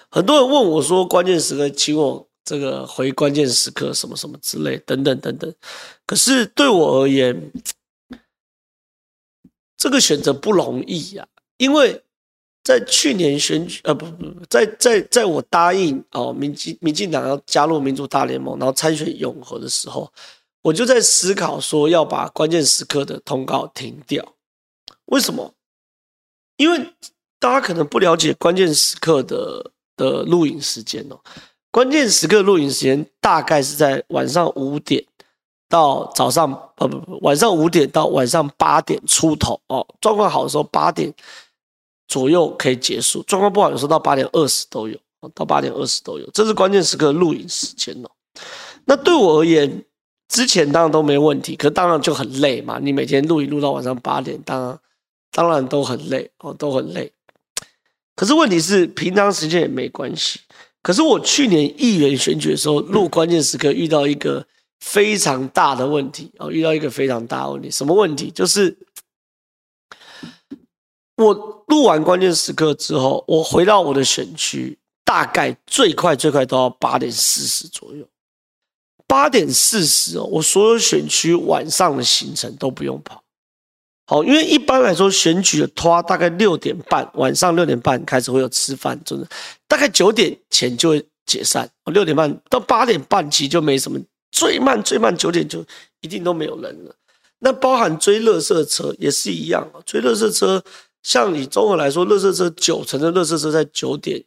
[0.10, 5.54] 很多人问我说，关键时刻，请我这个回关键时刻什么什么之类，等等等等。
[6.06, 7.52] 可是对我而言，
[9.78, 12.02] 这个选择不容易呀，因为。
[12.66, 20.12] 在去年选举，呃，不不不，在在在我答应哦，民进民进党要加入民主大联盟，然后参选永和的时候，
[20.64, 24.26] 我就在思考说要把关键时刻的通告停掉。
[25.06, 25.54] 为什么？
[26.58, 26.90] 因为
[27.38, 31.20] 大家可能不了解关键时刻的的录影时间哦。
[31.70, 35.06] 关键时刻录影时间大概是在晚上五点
[35.70, 39.86] 到早上，呃不不，晚上五点到晚上八点出头哦。
[40.02, 41.14] 状况好的时候八点。
[42.08, 44.98] 左右可以结束，状况不好，有时候到八点二十都有，
[45.34, 48.10] 到八点二十都有，这是关键时刻录影时间哦。
[48.86, 49.84] 那对我而言，
[50.28, 52.78] 之前当然都没问题，可当然就很累嘛。
[52.80, 54.80] 你每天录影录到晚上八点，当然
[55.32, 57.12] 当然都很累哦，都很累。
[58.16, 60.40] 可是问题是，平常时间也没关系。
[60.82, 64.46] 可是我去年议员选举的时候录关键时刻，遇到一个
[64.80, 68.30] 非常大的问题哦，遇到一个非常大的问题，什么问题？
[68.30, 68.78] 就是。
[71.18, 78.08] 我录完关键时刻之后，我回到我的选区，大概最快最快都要八点四十左右。
[79.08, 83.24] 八点四十哦，我所有选区晚上的行程都不用跑。
[84.08, 89.28] 好，因为一般来说选举的拖大概六点半，晚上六点半开始会有吃饭，真的
[89.68, 91.70] 大概九点前就会解散。
[91.86, 94.00] 六点半到八点半其实就没什么，
[94.32, 95.64] 最慢最慢九点就
[96.02, 96.96] 一定都没有人了。
[97.40, 100.64] 那包含追垃圾车也是一样，追垃圾车。
[101.06, 104.24] 像你综合来说，垃圾车九成的垃圾车在九点，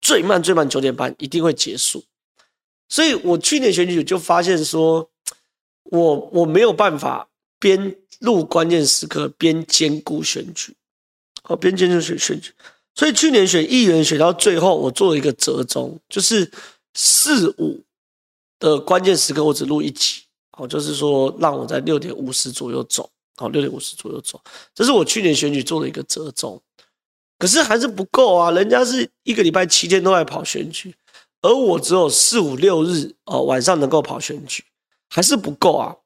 [0.00, 2.02] 最慢最慢九点半一定会结束。
[2.88, 5.08] 所以我去年选举就发现说，
[5.84, 7.28] 我我没有办法
[7.60, 10.74] 边录关键时刻边兼顾选举，
[11.44, 12.50] 哦，边兼顾选选举。
[12.96, 16.50] 所以去年选议员选到最后，我做了一个折中，就是
[16.94, 17.80] 四五
[18.58, 20.22] 的关键时刻我只录一集，
[20.58, 23.08] 哦，就是说让我在六点五十左右走。
[23.36, 24.40] 好，六点五十左右走，
[24.74, 26.60] 这是我去年选举做的一个折中，
[27.38, 28.50] 可是还是不够啊！
[28.52, 30.94] 人家是一个礼拜七天都在跑选举，
[31.42, 34.64] 而我只有四五六日哦晚上能够跑选举，
[35.08, 35.96] 还是不够啊！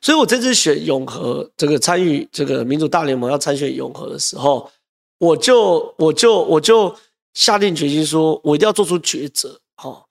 [0.00, 4.70] 所以我这次选永和这个参与这个民主大联盟要参选永和的时候，
[5.18, 6.96] 我就我就我就
[7.34, 10.05] 下定决心说，我一定要做出抉择，好。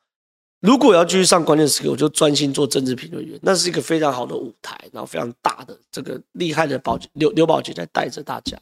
[0.65, 8.57] 如果要继续上关键时刻，我就专心做政治评论员，那是一个非常好的舞台，然后非常大的这个厉害的保刘刘宝杰在带着大家。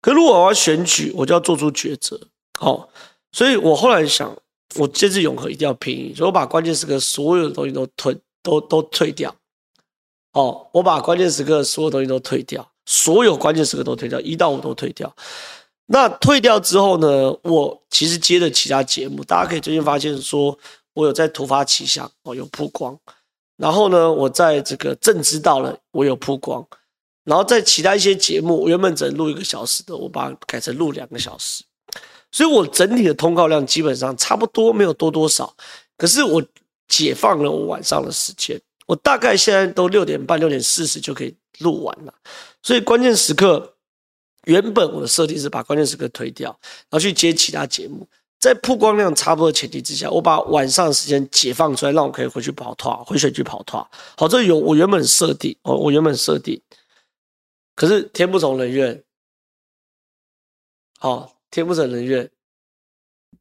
[0.00, 2.20] 可如果我要选举，我就要做出抉择。
[2.60, 2.88] 好，
[3.32, 4.34] 所以我后来想，
[4.76, 9.34] 我这次永和一定要拼，所以我把关键时刻所有的东西都退，都都退掉。
[10.34, 15.12] 哦，我把关键时刻所有东西都退掉，所有关键时刻都退掉，一到五都退掉。
[15.86, 20.56] 那退掉之后呢，我其实接了其他节目，大家可以最近发现说。
[20.94, 22.98] 我有在突发奇想，我有曝光，
[23.56, 26.66] 然后呢，我在这个正知道了，我有曝光，
[27.24, 31.62] 然后在其他一些节目，我原本只录一个小时的，我把它改成录两个小时，
[32.32, 35.54] 所以我整体的通告量基本上差不多，没有多多少。
[35.96, 36.42] 可是我
[36.88, 42.14] 解放了我晚上的时间，我大概现在都六点半、六点四十就可以录完了。
[42.62, 43.74] 所以关键时刻，
[44.46, 46.50] 原本我的设定是把关键时刻推掉，
[46.88, 48.08] 然后去接其他节目。
[48.40, 53.86] 在曝光量差不多的前提之下，我把晚上时间解放出来，让我可以回去跑团，回选区跑团。
[54.16, 56.58] 好，这有我原本设定，哦，我原本设定，
[57.76, 59.04] 可是天不从人愿，
[60.98, 62.30] 好，天不从人愿，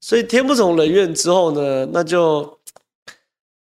[0.02, 2.60] 所以天不从人愿之后呢，那就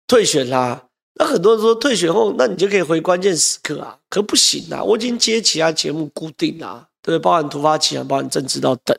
[0.08, 0.88] 退选啦。
[1.14, 6.90] 那很多人说退选后，那你就可以回关键时刻啊，可不行啊，我已经接其他节目固定啦。
[7.02, 8.96] 对，包含突发奇想，包含政治到等，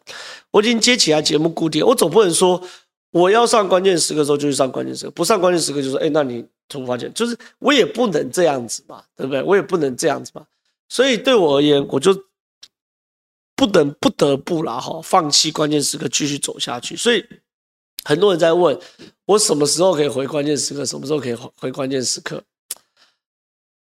[0.50, 2.62] 我已经接起来节目固定，我总不能说
[3.10, 9.42] 我要上关键时刻的时候就去上关键时刻，不上关键时刻就说，哎，那你突发奇，就是我也不能这样子嘛，对不对？
[9.42, 10.44] 我也不能这样子嘛，
[10.88, 12.12] 所以对我而言，我就
[13.54, 16.96] 不能不得不啦哈，放弃关键时刻继续走下去。
[16.96, 17.24] 所以
[18.04, 18.76] 很多人在问
[19.26, 22.42] 我什么时候可以回关键时刻，什么时候可以回关键时刻。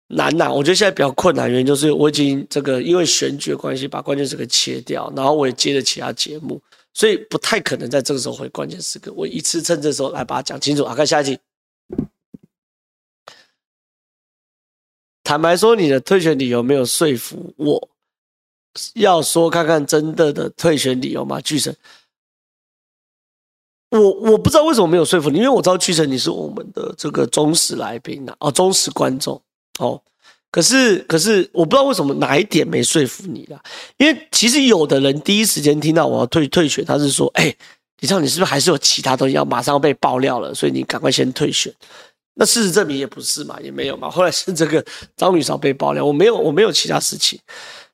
[0.08, 6.62] 难呐，我觉得现在比较困难，原因就是我已经这个因为选举的关系，把关键时刻切掉，然后我也接了其他节目，
[6.94, 9.12] 所以不太可能在这个时候回关键时刻。
[9.16, 10.86] 我一次趁这时候来把它讲清楚。
[10.86, 11.40] 好，看下一题。
[15.24, 17.90] 坦白说，你的退选理由没有说服我，
[18.96, 21.40] 要说看看真的的退选理由吗？
[21.40, 21.76] 巨神，
[23.90, 24.00] 我
[24.32, 29.42] 我不知道为什么没有说服你，因为我知道巨神你是我们的这个忠实来宾呐，哦，忠实观众。
[29.80, 30.02] 哦，
[30.52, 33.62] 可是可是我不知道为什么哪一点没说服你啦？
[33.98, 37.54] 因为其实有的人第一时间听到我要退退选，他是说：“哎，
[38.00, 40.54] 李超，你是不是还是有其他东西要马上要被爆料了？
[40.54, 41.74] 所以你赶快先退选。”
[42.36, 44.10] 那事实证明也不是嘛，也没有嘛。
[44.10, 44.84] 后来是这个
[45.16, 47.40] 张雨韶被爆料，我没有我没有其他事情。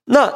[0.05, 0.33] 那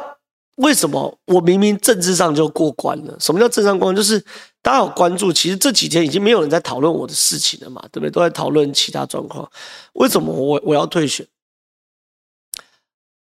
[0.56, 3.16] 为什么我明明政治上就过关了？
[3.18, 3.96] 什么叫政治上过关？
[3.96, 4.20] 就是
[4.60, 8.10] 大家有关注，其实这几天已经没有人在讨论我的事情了嘛，对不对？
[8.10, 9.50] 都在讨论其他状况。
[9.94, 11.26] 为什么我我要退选？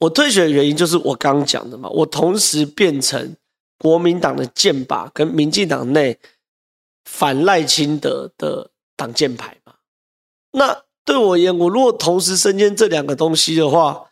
[0.02, 3.36] 我退选的原因就是我刚讲的嘛，我同时变成
[3.78, 6.18] 国民党的箭靶，跟民进党内
[7.04, 9.74] 反赖清德的挡箭牌嘛。
[10.50, 14.04] 那对我而言，我如果同时身兼这两个东西的话，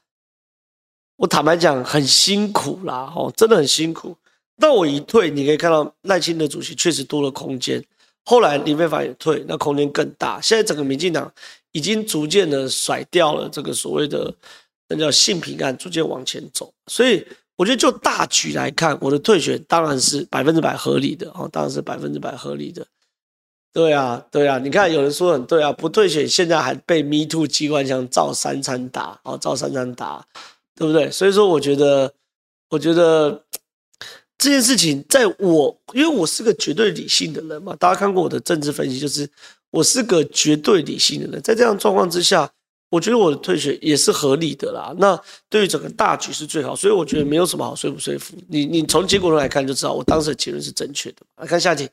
[1.16, 4.16] 我坦白讲很辛苦啦，哦，真的很辛苦。
[4.61, 7.85] 但我一退，你可以看到赖清德主席确实多了空间。
[8.24, 10.40] 后来林飞帆也退，那空间更大。
[10.40, 11.33] 现在整个民进党
[11.72, 14.33] 已经逐渐的甩掉了这个所谓的。
[14.90, 17.24] 那叫性平案，逐渐往前走，所以
[17.57, 22.85] 我觉得就大局来看，我的退选当然是百分之百合理的哦，当然是百分之百合理的。
[23.72, 30.26] 对啊，对啊，你看有人说很对啊，不退选现在还被 Me Too 机关枪照三餐打，哦，照三餐打，
[30.74, 31.09] 对不对？
[31.09, 32.12] 所以说我觉得
[32.70, 33.44] 我觉得
[34.38, 39.31] 这件事情，在我因为我是个绝对理性的人嘛，大家看过我的政治分析，就是
[39.70, 42.50] 我是个绝对理性的人，在这样状况之下，
[42.90, 44.92] 我觉得我的退学也是合理的啦。
[44.98, 48.66] 那对于整个大局是最好，所以我觉得没有什么好说不说服你。
[48.66, 51.18] 你从结果论来看就知道，我当时的结论是正确的。
[51.37, 51.88] 来看下题。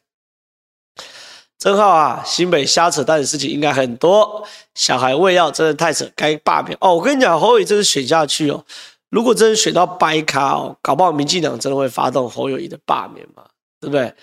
[1.59, 4.47] 正皓啊，新北瞎扯淡的事情应该很多。
[4.75, 6.93] 小孩喂药真的太扯，该罢免哦。
[6.93, 8.63] 我跟你讲，侯友宜真是选下去哦。
[9.09, 13.43] 如果真的选到掰咖哦，搞不好民进党真的会发动侯友宜的罢免嘛？
[13.79, 14.13] 对不对？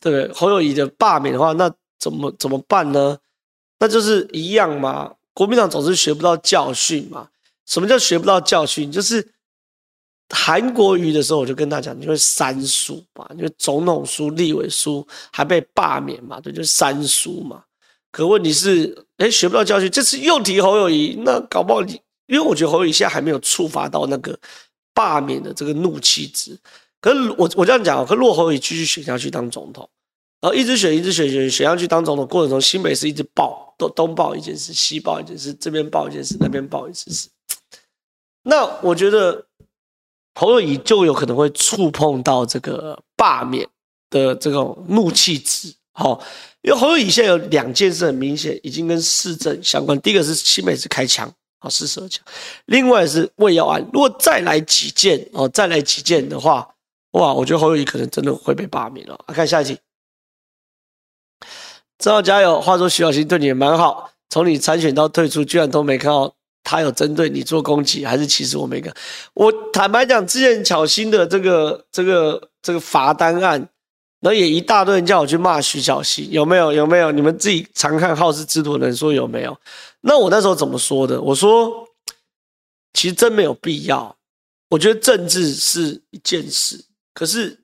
[0.00, 0.34] 对不对？
[0.34, 3.18] 侯友宜的罢免的话，那怎么怎么办呢？
[3.80, 5.12] 那就是一样嘛。
[5.38, 7.28] 国民党总是学不到教训嘛。
[7.64, 8.90] 什么叫学不到教训？
[8.90, 9.24] 就是。
[10.30, 17.62] 韩国瑜的时候，我就跟他讲，你会三输嘛，因为总统输、立委输，还被罢免嘛，对，就三输嘛。
[18.12, 21.92] 可问题是，哎，学不到教训，这次又提侯友宜，那搞不好你，
[22.26, 24.38] 因为我觉得侯友宜现在还没有触发到那个
[24.92, 26.54] 罢免的这个怒气值。
[27.00, 29.88] 可是我我这样讲，可如果侯友宜继续选下去当总统，
[30.40, 37.28] 然后一直选一直选选选下去当总统，过程中新北市一直爆，东东爆一件事，西爆一件事，这边爆一件事，那边爆一件事，
[38.42, 39.44] 那我觉得。
[40.40, 43.68] 侯友宜就有可能会触碰到这个罢免
[44.08, 46.22] 的这种怒气值，好，
[46.62, 52.24] 因为侯友宜现在有两件事很明显已经跟市政相关，第一个是新北市开枪，好四十二枪，
[52.66, 56.68] 另外是喂药案，如果再来几件哦，再来几件的话，
[57.14, 59.18] 哇，我觉得侯友宜可能真的会被罢免了。
[59.26, 59.76] 啊看下一题，
[61.98, 62.60] 正皓加油。
[62.60, 66.34] 话说徐小新对你也蛮好，从你参选到退出，居然都没看到。
[66.64, 68.92] 他有针对你做攻击，还是其实我没看？
[69.32, 73.58] 我坦白讲，之前巧芯的这个、这个、这个罚单案，
[74.20, 76.70] 然后也一大堆人叫我去骂徐小新，有没有？
[76.70, 77.10] 有没有？
[77.10, 79.58] 你们自己常看好事之徒的人说有没有？
[80.02, 81.18] 那我那时候怎么说的？
[81.22, 81.88] 我说，
[82.92, 84.14] 其实真没有必要。
[84.68, 86.84] 我觉得政治是一件事，
[87.14, 87.58] 可是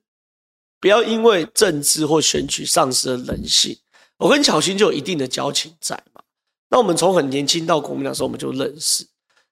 [0.80, 3.76] 不要因为政治或选举丧失了人性。
[4.24, 6.22] 我跟巧芯就有一定的交情在嘛。
[6.70, 9.06] 那我们从很年轻到国民党的时候，我们就认识。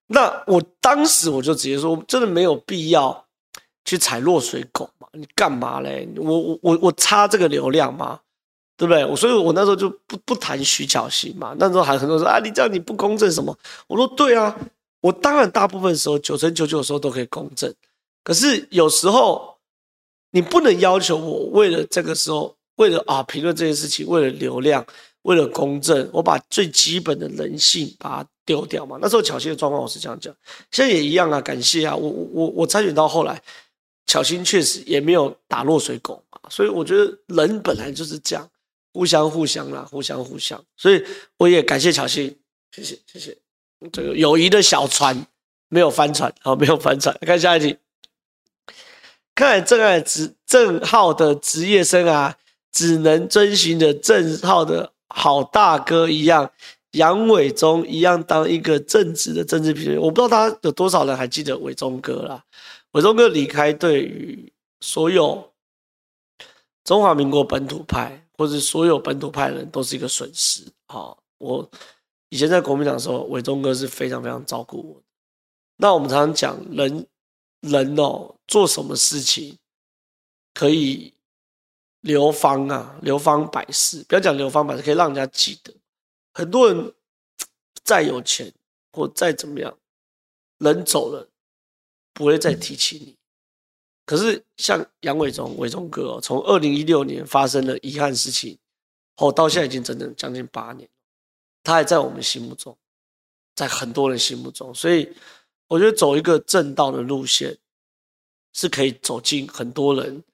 [0.06, 3.26] 那我当时我就直接说，真的没有必要
[3.85, 5.06] 去踩落水狗嘛？
[5.12, 6.08] 你干嘛嘞？
[6.16, 8.18] 我我我我差这个流量吗？
[8.78, 9.04] 对不对？
[9.04, 11.54] 我所以，我那时候就不不谈徐巧芯嘛。
[11.58, 13.54] 那时候还很多人说啊，你这样你不公正什么？
[13.87, 14.58] 我说对啊，
[15.02, 17.72] 我当然大部分时候九成九九的时候都可以公正。
[18.24, 19.58] 可是有时候
[20.30, 24.85] 你不能要求我为了这个时候，为了啊评论这件事情，为了流量。
[25.22, 28.98] 为了公正，我把最基本的人性把它丢掉嘛。
[29.00, 30.35] 那时候巧芯的状况我是这样讲，
[30.72, 31.40] 现在也一样啊。
[31.40, 33.40] 感谢啊，我我我我参选到后来，
[34.08, 36.50] 巧芯确实也没有打落水狗嘛。
[36.50, 38.50] 所以我觉得人本来就是这样，
[38.92, 40.61] 互相互相啦，互相互相。
[40.76, 41.00] 所以
[41.37, 42.37] 我也感谢巧芯，
[42.72, 43.38] 谢谢谢谢。
[43.92, 45.24] 这个友谊的小船
[45.68, 47.16] 没有翻船，啊，没有翻船。
[47.20, 47.76] 看下一题，
[49.37, 52.35] 看来正爱职正皓的职业生涯
[52.72, 54.92] 只能遵循着正皓的。
[55.14, 56.50] 好大哥一样，
[56.92, 60.00] 杨伟忠一样，当一个正直的政治评论。
[60.00, 62.42] 我不知道大家有多少人还记得伟忠哥啦。
[62.92, 65.52] 伟忠哥离开，对于所有
[66.82, 70.64] 中华民国本土派或者所有本土派的人都是一个损失。
[70.87, 71.70] 好，我
[72.30, 75.02] 以前在国民党的时候，伟忠哥是非常非常照顾我。
[75.76, 77.06] 那我们常常讲，人
[77.61, 79.58] 人哦，做什么事情
[80.54, 81.12] 可以。
[82.02, 84.04] 流芳啊，流芳百世。
[84.04, 85.72] 不要讲流芳百世，可以让人家记得。
[86.34, 86.94] 很多人
[87.82, 88.52] 再有钱
[88.92, 89.76] 或再怎么样，
[90.58, 91.28] 人走了
[92.12, 93.16] 不会再提起你。
[94.04, 98.58] 可是像杨伟忠、伟忠哥哦，从二零一六年发生了遗憾事情
[99.16, 100.88] 后，到现在已经整整将近八年，
[101.62, 102.76] 他还在我们心目中，
[103.54, 104.74] 在很多人心目中。
[104.74, 105.14] 所以
[105.68, 107.56] 我觉得走一个正道的路线，
[108.52, 110.24] 是可以走进很多人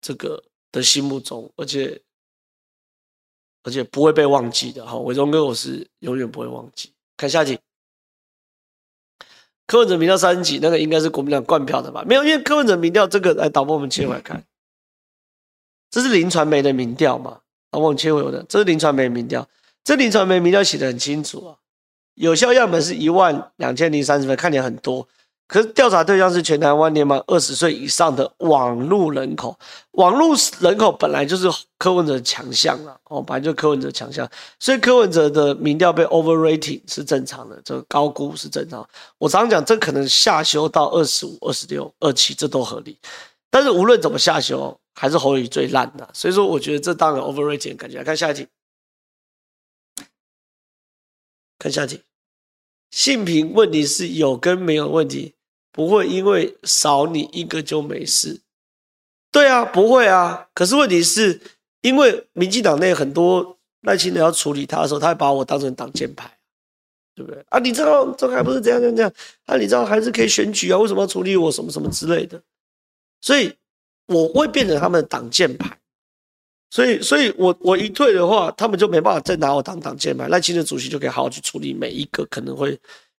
[0.00, 0.42] 这个。
[0.74, 2.02] 的心目中，而且
[3.62, 4.84] 而且不会被忘记的。
[4.84, 6.92] 哈，伟忠哥，我是永远不会忘记。
[7.16, 7.56] 看下集，
[9.68, 12.02] 柯文哲民调三十几，那个应该是国民党灌票的吧？
[12.04, 14.44] 没有，因为柯文哲民调这个，来导播我们切回来看，
[15.90, 17.40] 这是林传媒的民调嘛？
[17.70, 19.48] 导播我们切回我的，这是林传媒民调，
[19.84, 21.56] 这林传媒民调写得很清楚啊，
[22.14, 25.08] 有效样本是一万两千零三十分，看起来很多。
[25.46, 29.56] 可是调查对象是全台湾年满二十岁以上的网络人口，
[29.92, 34.28] 网络人口本来就是柯文哲强项了哦，本来就柯文哲强项，
[34.58, 38.88] 所以柯文哲的民调被 overrating 是正常的，这个高估是正常。
[39.18, 42.98] 我常讲，这可能下修到二十五、二十六、二七，这都合理。
[43.50, 47.98] 但是无论怎么下修，还是侯友宜最烂的，所以说我觉得这当然 overrating 感觉。
[47.98, 48.48] 来看下一题，
[51.58, 52.00] 看下一题。
[52.94, 55.34] 性平问题是有跟没有问题，
[55.72, 58.40] 不会因为少你一个就没事。
[59.32, 60.46] 对啊，不会啊。
[60.54, 61.40] 可是问题是，
[61.80, 66.38] 因为民进党内很多赖清德要处理他的时候，他会把我当成挡箭牌，
[67.16, 67.44] 对不对？
[67.48, 69.12] 啊，你知道这还不是这样这样这样？
[69.46, 70.78] 啊，你知道还是可以选举啊？
[70.78, 72.40] 为什么要处理我什么什么之类的？
[73.20, 73.52] 所以
[74.06, 75.76] 我会变成他们的挡箭牌。
[76.74, 80.26] 所以，所以我我一退的话，他们就没办法再拿我当挡箭牌。
[80.26, 82.70] 赖清德主席就可以好好去处理每一个可能会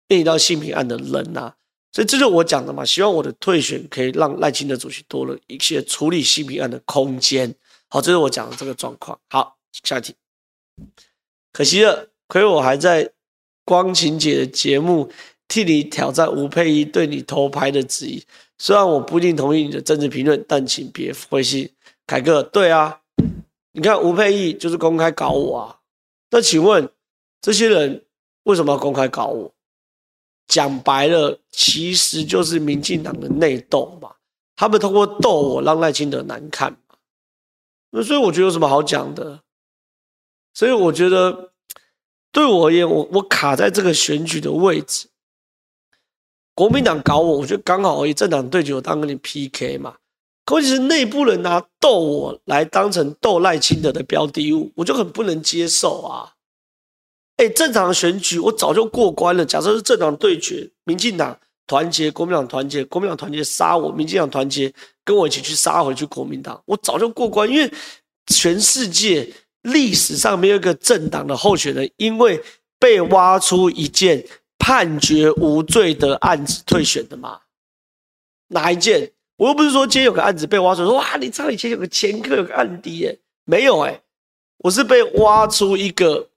[0.09, 1.55] 面临到性平案的人呐、啊。
[1.93, 7.55] 所以这就我讲的嘛，希望我的退选可以让赖清德主席多了一些处理性平案的空间。
[7.87, 9.17] 好，这是我讲的这个状况。
[9.31, 10.13] 好，下一题。
[11.53, 13.09] 可惜了，亏我还在
[13.65, 15.09] 光晴姐的节目
[15.47, 18.21] 替你挑战吴佩仪对你头牌的质疑。
[18.59, 21.71] 虽然我不一定同意你的政治评论，但请别灰心。
[22.05, 22.99] 凯哥，对啊。
[23.77, 25.81] 你看吴沛忆就是公开搞我啊，
[26.31, 26.89] 那请问
[27.41, 28.05] 这些人
[28.45, 29.53] 为什么要公开搞我？
[30.47, 34.15] 讲白了，其实就是民进党的内斗嘛。
[34.55, 36.97] 他们通过斗我，让赖清德难看嘛。
[37.91, 39.41] 那所以我觉得有什么好讲的？
[40.53, 41.51] 所以我觉得
[42.31, 45.09] 对我而言，我我卡在这个选举的位置，
[46.55, 48.15] 国民党搞我，我觉得刚好而已。
[48.15, 49.97] 政党对决，我当跟你 PK 嘛。
[50.45, 56.35] 关键是内部人拿斗我来当成斗赖清德的标的物，我就很不能接受啊！
[57.37, 59.45] 哎，正常的选举我早就过关了。
[59.45, 64.73] 假设是政党对决，民进党团结，国民党团结，国民党团结杀我，民进党团结
[65.03, 67.51] 跟我一起去杀回去国民党，我早就过关。
[67.51, 67.73] 因为
[68.27, 69.33] 全世界
[69.63, 72.41] 历史上没有一个政党的候选人因为
[72.79, 74.23] 被挖出一件
[74.59, 77.41] 判决无罪的案子退选的嘛？
[78.49, 79.11] 哪一件？
[79.37, 83.19] 我又不是说今天有个案子被挖出，说哇，你知道以前有个前科，有个案底耶？
[83.45, 84.01] 没有哎，
[84.59, 86.29] 我是被挖出一个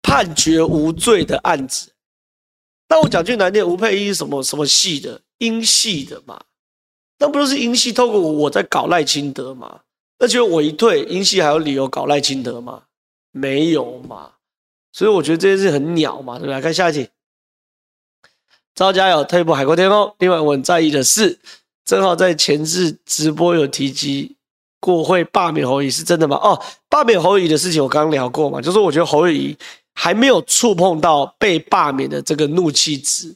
[0.00, 1.92] 判决无罪的案子。
[2.88, 6.42] 那我讲句难听，吴沛忆什么什么系的，英系的嘛？
[7.18, 9.80] 那不就是英系透过我，在搞赖清德嘛？
[10.18, 12.84] 那就我一退，英系还有理由搞赖清德吗？
[13.30, 14.32] 没有嘛？
[14.92, 16.60] 所以我觉得这件事很鸟嘛，对不对？
[16.60, 17.08] 看下一题，
[18.74, 20.14] 赵家有退步海阔天空。
[20.18, 21.38] 另外我很在意的是。
[21.84, 24.34] 正好在前置直播有提及
[24.80, 26.36] 过会罢免侯乙，是真的吗？
[26.36, 29.56] 哦，罢免侯乙的事情我刚刚聊过嘛，就是我觉得侯乙
[29.94, 33.34] 还没有触碰到被罢免的这个怒气值，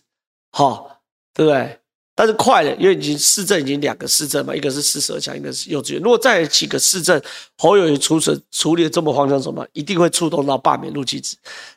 [0.52, 1.00] 好，
[1.34, 1.78] 对不对？
[2.14, 6.00] 但是快了，因为已经市政已经两个市政嘛，一个是四十二强，一个是幼稚园。
[6.00, 7.20] 如果再有几个市政，
[7.58, 11.36] 侯友宜处处处理的这么慌张什么，一定会触动到罢免怒气值。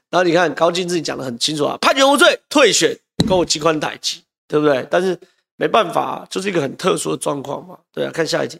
[0.09, 2.97] 然后你看高金自己讲的很清楚啊，判决无罪，退选，
[3.27, 4.87] 跟我机关代级，对不对？
[4.89, 5.19] 但是。
[5.59, 7.77] 没办法，就是一个很特殊的状况嘛。
[7.91, 8.57] 对啊，看下一题。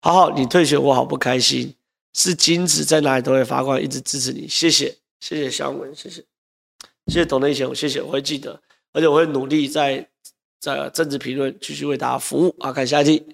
[0.00, 1.74] 好好，你退学我好不开心。
[2.14, 6.24] 是金子在哪里都会发光，一直支持你，谢谢，谢谢祥文，谢谢，
[7.08, 8.58] 谢谢董内贤，谢谢，我会记得，
[8.92, 10.08] 而且我会努力在
[10.58, 12.56] 在政治评论继续为大家服务。
[12.60, 13.26] 好，看下一题。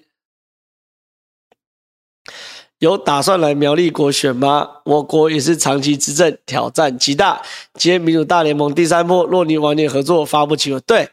[2.79, 4.81] 有打算来苗栗国选吗？
[4.83, 7.41] 我国也是长期执政，挑战极大。
[7.75, 10.81] 今天民主大联盟第三波，若你晚点合作，发不起了。
[10.81, 11.12] 对。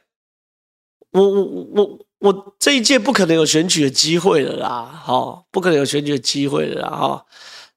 [1.13, 7.25] 我我我我这一届不可能有选举的机会了啦，好，不可能有选举的机会了啦，哈。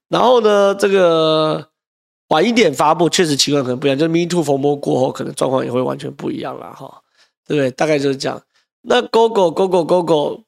[0.08, 1.68] 然后呢，这个
[2.28, 7.02] 晚一点发布，确实情况可能不一样，就是 Me Too 风波过后，可能状况也会完全不一样了，哈，
[7.46, 7.70] 对不对？
[7.72, 8.40] 大概就是这样。
[8.82, 10.42] 那 Gogo Gogo Gogo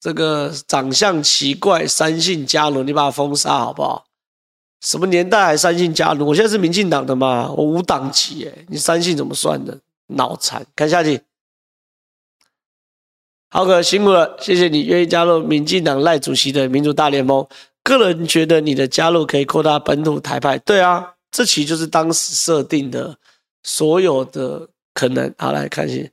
[0.00, 4.04] 这个长相奇怪，三姓家奴，你把他封杀好不好？
[4.80, 6.26] 什么年代还三姓家奴？
[6.26, 9.78] 我现在是民进党的嘛，我无党籍诶，你三姓怎么算的？
[10.08, 10.66] 脑残！
[10.74, 11.20] 看下去。
[13.54, 17.46] 浩哥辛苦了，谢谢你愿意加入民进党赖主席的民主大联盟。
[17.84, 20.56] 个人觉得你的加入可以扩大本土台派。
[20.60, 23.14] 对啊，这其实就是当时设定的
[23.62, 25.30] 所有的可能。
[25.36, 26.08] 好，来看一下，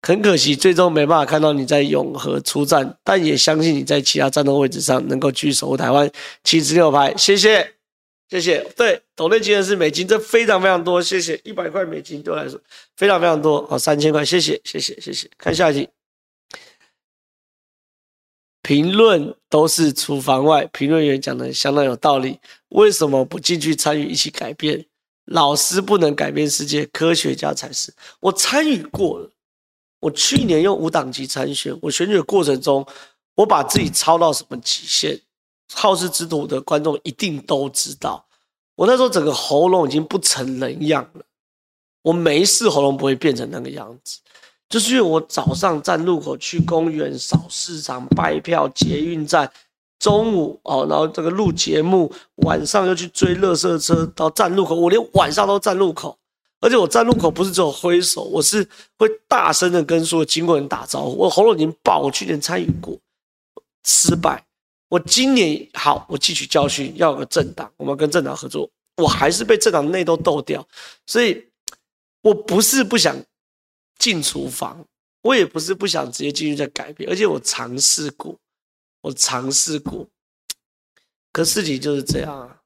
[0.00, 6.10] 很可惜最终没办法看到你在永和出战，但也相信你在其他战斗位置上能够继续守护台湾
[6.44, 7.14] 七十六排。
[7.18, 7.72] 谢谢，
[8.30, 8.66] 谢谢。
[8.74, 11.02] 对，斗内金的是美金，这非常非常多。
[11.02, 12.58] 谢谢，一百块美金对我来说
[12.96, 13.66] 非常非常多。
[13.66, 15.28] 好，三千块，谢谢，谢谢，谢谢。
[15.36, 15.86] 看下一题。
[18.64, 22.40] 评论都是厨房外，评论员讲的相当有道理。
[22.70, 24.86] 为什么不进去参与一起改变？
[25.26, 27.92] 老师不能改变世界，科学家才是。
[28.20, 29.30] 我参与过了，
[30.00, 32.86] 我去年用无党籍参选，我选举的过程中，
[33.34, 35.20] 我把自己操到什么极限？
[35.74, 38.26] 好事之徒的观众一定都知道，
[38.76, 41.22] 我那时候整个喉咙已经不成人样了。
[42.00, 44.20] 我没事，喉咙不会变成那个样子。
[44.74, 49.48] 就是因为我早上站路口去公园扫市场拜票捷运站，
[50.00, 56.18] 中午哦，然后这个录节目，晚上又去追垃圾车到站路口，我连晚上都站路口，
[56.60, 58.68] 而且我站路口不是只有挥手，我是
[58.98, 61.16] 会大声的跟所有经过人打招呼。
[61.18, 62.98] 我喉咙已经爆，我去年参与过，
[63.84, 64.44] 失败。
[64.88, 70.66] 我今年好，我汲取教训，要有个政党，我们跟政党合作，我还是被政党内斗斗掉。
[71.06, 71.44] 所以，
[72.22, 73.16] 我不是不想
[73.98, 74.84] 进厨房，
[75.22, 78.36] 我也不是不想直接进去再改变，而且我尝试过，
[79.02, 80.06] 我尝试过，
[81.32, 82.56] 可事情就是这样啊。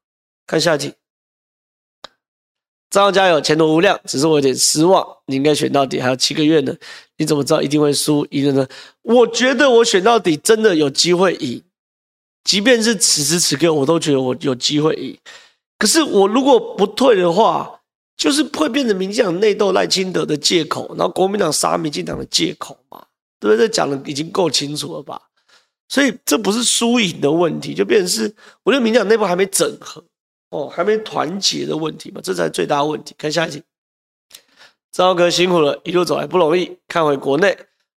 [0.45, 0.93] 看下一题。
[2.89, 3.99] 张浩加油，前途无量。
[4.05, 6.75] 只是我有点失望，你应该选到底，还有七个月呢。
[7.17, 8.67] 你怎么知道一定会输赢了呢？
[9.03, 11.63] 我觉得我选到底真的有机会赢，
[12.43, 15.15] 即便是此时此刻，我都觉得我有机会赢。
[15.77, 17.78] 可是我如果不退的话，
[18.19, 23.01] 就是会变成民进党内斗赖清德的借口，然后国民党杀民进党的借口嘛？
[23.39, 23.65] 对不对？
[23.65, 25.19] 这讲的已经够清楚了吧？
[25.87, 30.03] 所以这不是输赢的问题，就变成是我觉得民进党内部还没整合。
[30.49, 33.15] 哦，还没团结的问题嘛，这才是最大的问题。
[33.17, 33.61] 看下一题，
[34.91, 36.75] 张哥辛苦了，一路走来不容易。
[36.87, 37.55] 看回国内，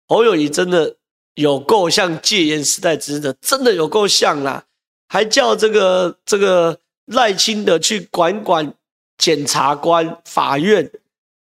[0.08, 0.98] 侯友宜真的
[1.36, 4.66] 有够像戒严时代执政的，真的有够像啦，
[5.08, 8.74] 还叫这个这个赖清德去管管
[9.22, 10.90] 检察官、法院，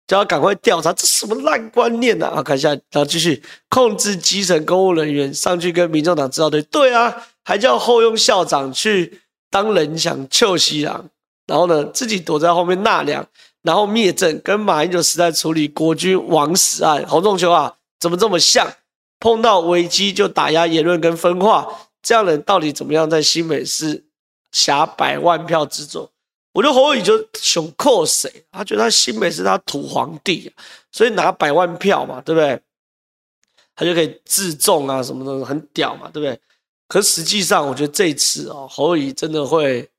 [0.07, 2.37] 叫他赶快调查，这什么烂观念呢啊！
[2.37, 7.13] 好，看下，然后继续控制基层公务人员上去跟民众党指导队，对啊，
[7.43, 9.21] 还叫后用校长去。
[9.51, 11.09] 当人想臭西郎，
[11.45, 13.25] 然后呢，自己躲在后面纳凉，
[13.61, 17.05] 然后灭证，跟马英九时代处理国军枉死案。
[17.07, 18.67] 洪仲秋啊，怎么这么像？
[19.19, 21.67] 碰到危机就打压言论跟分化，
[22.01, 24.03] 这样人到底怎么样在新北市
[24.51, 26.09] 辖百万票之众？
[26.55, 28.31] 我觉得侯友宜就想扣谁？
[28.49, 30.49] 他觉得他新北是他土皇帝，
[30.89, 32.57] 所以拿百万票嘛，对不对？
[33.75, 36.39] 他就可以自重啊，什么的很屌嘛，对不对？
[36.87, 39.89] 可实际上，我觉得这一次哦，侯友宜真的会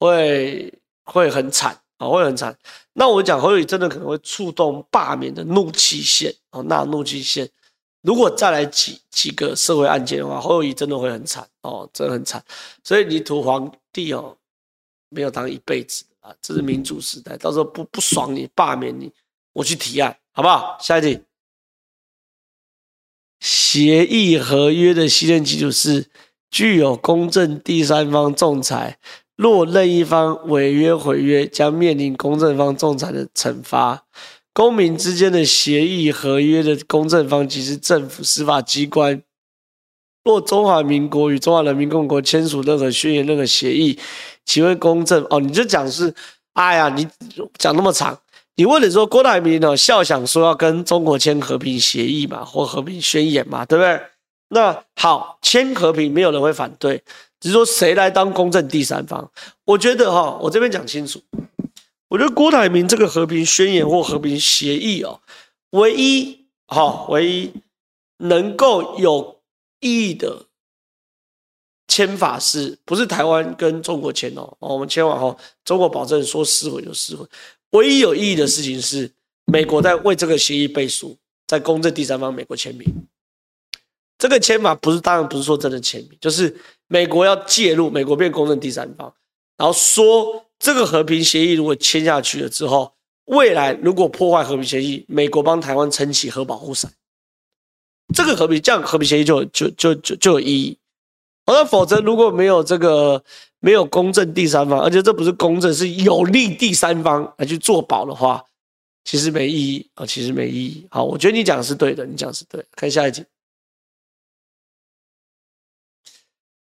[0.00, 0.74] 会
[1.04, 2.58] 会很惨啊，会很惨。
[2.94, 7.48] 那我讲侯友宜真的可能会触动罢免的怒气线哦，那怒气线，
[8.02, 12.44] 如果再来几几个社会案件的话，侯友宜真的会很惨哦，真的很惨。
[12.82, 14.36] 所以你土皇帝哦，
[15.10, 19.10] 没有当一辈子啊，这是民主时代，到时候不不爽你罢免你，
[19.52, 20.76] 我去提案，好不好？
[20.80, 21.20] 下一题。
[23.40, 26.06] 协议合约的信任基础是
[26.50, 28.98] 具有公正第三方仲裁，
[29.36, 34.04] 若任一方违约毁约，将面临公正方仲裁的惩罚。
[34.52, 39.22] 公民之间的协议合约的公正方即是政府司法机关。
[40.24, 43.96] 若中华民国与中华人民共和国签署任何宣言、任何协议，
[44.48, 45.24] 请问公正。
[45.28, 46.12] 哦，你就讲是，
[46.54, 47.06] 哎呀，你
[47.58, 48.18] 讲那么长。
[48.56, 54.00] 你问的说郭台铭呢，笑想说要跟中国签和平协议嘛，或和平宣言嘛，对不对？
[54.48, 57.00] 那好，签和平没有人会反对，
[57.38, 59.30] 只是说谁来当公正第三方？
[59.64, 61.20] 我觉得哈，我这边讲清楚，
[62.08, 65.20] 我觉得郭台铭这个和平宣言或和平协议哦，
[65.70, 67.52] 唯一哈，唯一
[68.16, 69.36] 能够有
[69.80, 70.46] 意义的
[71.98, 74.56] 签法是不是台湾跟中国签哦？
[74.60, 77.26] 我们签完后，中国保证说撕毁就撕毁。
[77.70, 79.10] 唯一有意义的事情是，
[79.46, 81.18] 美国在为这个协议背书，
[81.48, 82.86] 在公正第三方，美国签名。
[84.16, 89.12] 这个签法不是，当然不是说真的签名，就是美国要介入，美国变公正第三方，
[89.56, 92.92] 然后说这个和平协议如果签下去了之后，
[93.24, 96.92] 未来如果破坏和平协议，美国帮台湾撑起核保护伞，
[98.14, 100.78] 这个和平这样和平协议就就就就就有意义。
[101.48, 103.22] 而否则如果没有这个。
[103.60, 108.44] 没有公正第三方，而且这不是公正，是有利第三方来去做保的话，
[109.04, 110.86] 其实没意义啊，其实没意义。
[110.88, 112.68] 好，我觉得你讲的是对的，你讲的是对的。
[112.76, 113.24] 看下一集。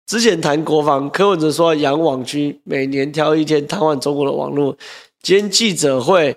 [0.08, 4.76] 之前谈国防，柯文哲说养网军，每年挑一天瘫痪中国的网络。
[5.22, 6.36] 今天记者会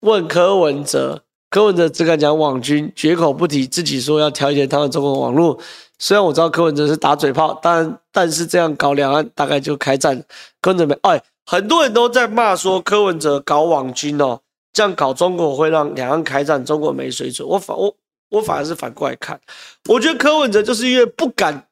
[0.00, 5.60] 问柯文哲，柯文哲只敢讲网军，绝口不提自己说要挑一天瘫痪中国的网络。
[6.02, 10.20] 虽然我知道柯文哲是打嘴炮，但但是这样搞两岸大概就开战。
[10.60, 14.40] 柯文哲没哎，很多人都在骂说柯文哲搞网军哦，
[14.72, 17.46] 这样搞中国会让两岸开战，中国没水准。
[17.46, 17.96] 我反我
[18.30, 19.40] 我反而是反过来看，
[19.88, 21.68] 我觉得柯文哲就是因为不敢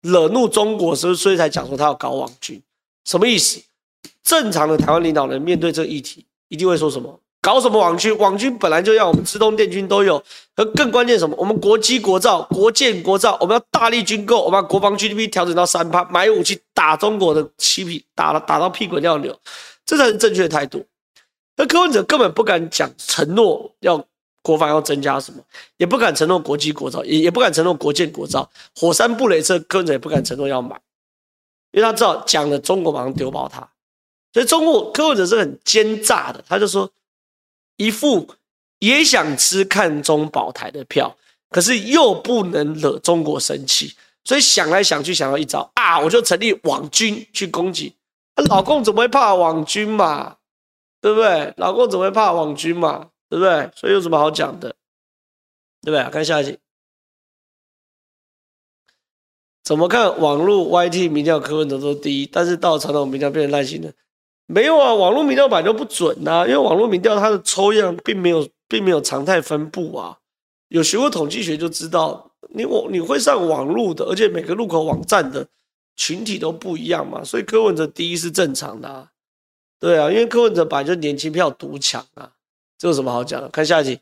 [0.00, 2.60] 惹怒中国，所以所以才讲说他要搞网军，
[3.04, 3.62] 什么意思？
[4.24, 7.20] 正常的台湾领导人面对这个议题，一定会说什么？
[7.42, 8.16] 搞什么网军？
[8.18, 10.22] 网军本来就要我们资东电军都有，
[10.54, 11.34] 而更关键什么？
[11.36, 19.36] 我们国机国造、国建国造，我们要大力军购，我们把国防 GDP 调整到三趴，买武器打中国的七匹，打了打到屁滚尿流，
[19.84, 20.86] 这才是正确的态度。
[21.56, 24.02] 那柯文哲根本不敢讲承诺要
[24.40, 25.42] 国防要增加什么，
[25.78, 30.80] 也不敢承诺国机国造，也也不敢承诺国建国造，火山布雷车柯文哲也不敢承诺要买，
[31.72, 33.68] 因为他知道讲了中国马上丢爆他。
[34.32, 36.88] 所以中国柯文哲是很奸诈的，他就说
[37.76, 38.34] 一副
[38.78, 41.16] 也想吃看中保台的票，
[41.50, 43.94] 可是又不能惹中国生气，
[44.24, 47.94] 所以想来想去想到一招啊，我就成立网军去攻击。
[48.48, 50.36] 老公怎么会怕网军嘛？
[51.00, 51.52] 对不对？
[51.56, 53.10] 老公怎么会怕网军嘛？
[53.28, 53.70] 对不对？
[53.74, 54.74] 所以有什么好讲的？
[55.82, 56.10] 对不对？
[56.10, 56.58] 看下一集。
[59.64, 63.92] 怎么看网络 YT 民调柯文哲都第一，但是到传统民调变成赖清德？
[64.46, 70.18] 没有啊，网络民调本来就不准呐、啊，因为网络民调它的抽样并没有，并没有常态分布啊。
[70.68, 75.46] 有学过统计学就知道，你网你会上网络的，而且每个入口网站的
[75.96, 79.08] 群体都不一样嘛，所以柯文哲第一是正常的啊。
[79.78, 82.32] 对啊，因为柯文哲本来就年轻票独抢啊，
[82.78, 83.48] 这有什么好讲的？
[83.48, 84.00] 看下一集。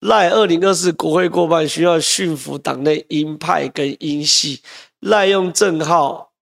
[0.00, 4.62] 赖二零二四国会过半，需要驯服党内鹰派跟鹰系，
[5.00, 6.32] 赖用正号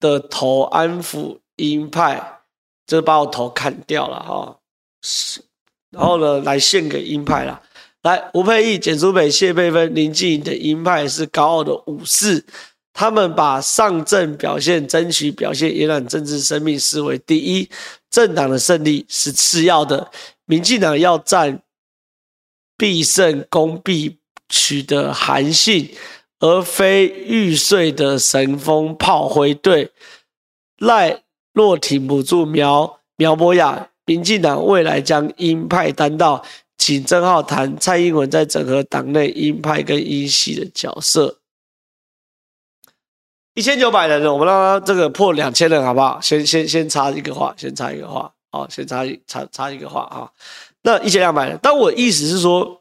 [0.00, 2.40] 的头安抚鹰派，
[2.86, 4.58] 就是把我头砍掉了哈，
[5.90, 7.62] 然后呢，来献给鹰派了。
[8.02, 12.44] 来，吴沛忆、简舒培、谢佩芬、林静怡的鹰派是高傲的武士，
[12.92, 17.68] 他们把上阵表现、争取表现、延揽政治生命视为第一，
[18.10, 20.10] 政党的胜利是次要的，
[20.44, 21.62] 民进党要战。
[22.80, 25.92] 必胜功必取得韩信，
[26.40, 29.90] 而非玉碎的神风炮灰队。
[30.78, 31.22] 赖
[31.52, 36.44] 若挺不住苗苗博雅，民进党未来将鹰派担到，
[36.76, 41.38] 请郑浩谈蔡英文在整合党内鹰派跟鹰系的角色。
[43.54, 46.20] 一千九百人，我们让他这个破两千人，好不好？
[46.20, 50.30] 先先先插一个话，先插一个话，好，先插插插一个话啊。
[50.82, 52.77] 那一千两百人，但我意思是说，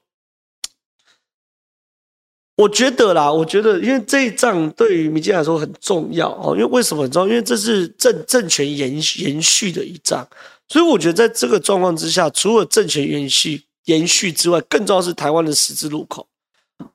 [2.58, 6.55] 我觉得啦，我觉得，因为这一仗对于民进来说很重要哦。
[6.55, 7.28] 因为为什么很重要？
[7.28, 10.28] 因为这是政政权延延续的一仗，
[10.68, 16.28] 所以我觉得在这个状况之下，除了政权延续延续之外，更重要是台湾的十字路口。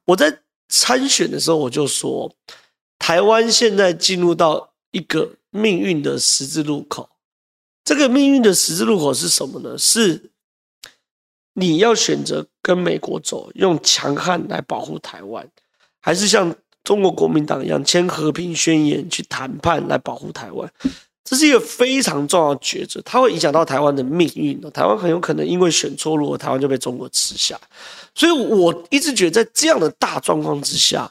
[0.05, 0.37] 我在
[0.69, 2.35] 参选的时候我就说，
[2.99, 7.09] 台湾现在进入到一个命运的十字路口。
[7.85, 9.79] 这个命运的十字路口是什么呢？
[9.79, 10.32] 是。
[11.55, 15.47] 你要选择跟美国走，用强悍来保护台湾，
[16.01, 20.71] 还是像中国国民党一样签和平宣言去谈判来保护台湾？
[21.25, 24.61] 这是一个非常重要的抉择，它会影响到台湾的命运。
[24.73, 27.59] 台湾很有可能因为选错路，台湾就被中国吃下。
[28.15, 31.11] 所以我一直觉得，在这样的大状况之下，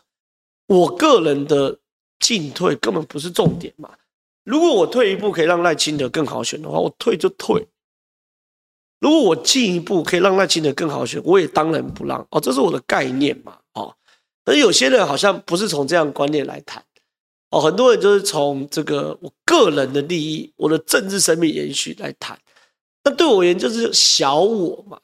[0.68, 1.80] 我个人的
[2.20, 3.90] 进退根本不是重点嘛。
[4.44, 7.66] 如果我退一步可以让赖清德更好选的话，我退就退。
[9.02, 12.26] 如果我进一步可以让赖清德更好选，我也当然不让。
[12.30, 13.92] 哦，这是我的概念嘛，哦，
[14.46, 16.84] 而有些人好像不是从这样观念来谈，
[17.50, 22.38] 哦，很多人就是从这个我个人的利益、我的政治生命延续来谈，
[23.04, 25.00] 那对我而言就是小我嘛，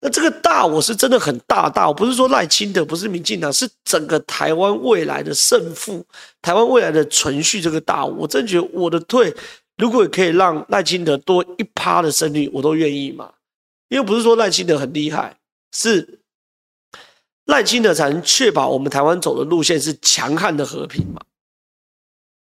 [0.00, 6.06] 那这个大我是真的很大大，我不是说赖清德不是民进党，是整个台湾未来的胜负，
[6.40, 9.34] 台湾未来的存续这个大我，我真觉得我的退。
[9.76, 13.34] 如果也可以让赖清德多一趴的胜率，我都愿意嘛。
[13.88, 15.38] 因为不是说赖清德很厉害，
[15.72, 16.20] 是
[17.44, 21.20] 赖清德才能确保我们台湾走的路线是强悍的和平嘛。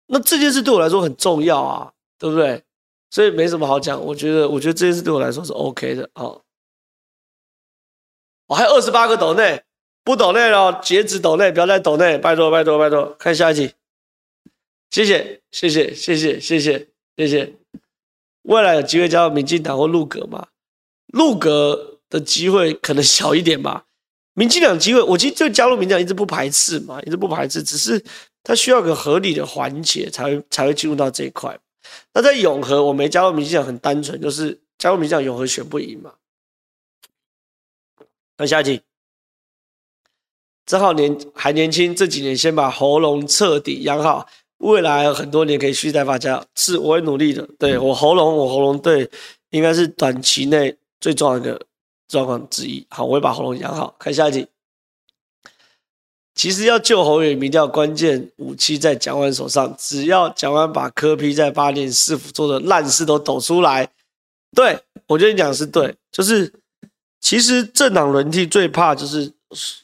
[0.06, 2.62] 那这件事对我来说很重要啊，对不对？
[3.10, 6.40] 所以没什么好讲，我觉得，我觉得这件事对我来说是 OK 的啊。
[8.46, 9.62] 我还二十八个斗内，
[10.02, 13.72] 不斗内了，截止斗内，不要在斗内，拜托拜托拜托，看下一集。
[14.90, 16.93] 谢谢谢谢谢谢谢谢。
[17.16, 17.54] 谢谢。
[18.42, 20.48] 未来有机会加入民进党或入阁吗？
[21.06, 23.86] 入阁的机会可能小一点吧。
[24.34, 28.04] 民进党机会，我其实就加入民进党一直不排斥嘛，一直不排斥，只是
[28.42, 31.56] 它需要个合理的环节才会才会进入到这一块。
[32.12, 36.14] 那在永和，我没加入民进党，很单纯，就是加入民进党永和选不赢嘛。
[38.36, 38.82] 那下一题，
[40.66, 44.28] 正好年还年轻，这几年先把喉咙彻底养好。
[44.58, 47.46] 未来很多年可以续再发家，是我会努力的。
[47.58, 49.10] 对，我喉咙，我喉咙对，
[49.50, 51.60] 应该是短期内最重要的一个
[52.08, 52.86] 状况之一。
[52.88, 53.94] 好，我会把喉咙养好。
[53.98, 54.46] 看下一题。
[56.34, 63.88] 其实要救侯友宜，民调关键武器在蒋万手上，只要蒋万把柯批在八年市府做的烂事都抖出来。
[64.52, 66.52] 对，我觉得你讲的是对，就是
[67.20, 69.30] 其实政党轮替最怕就是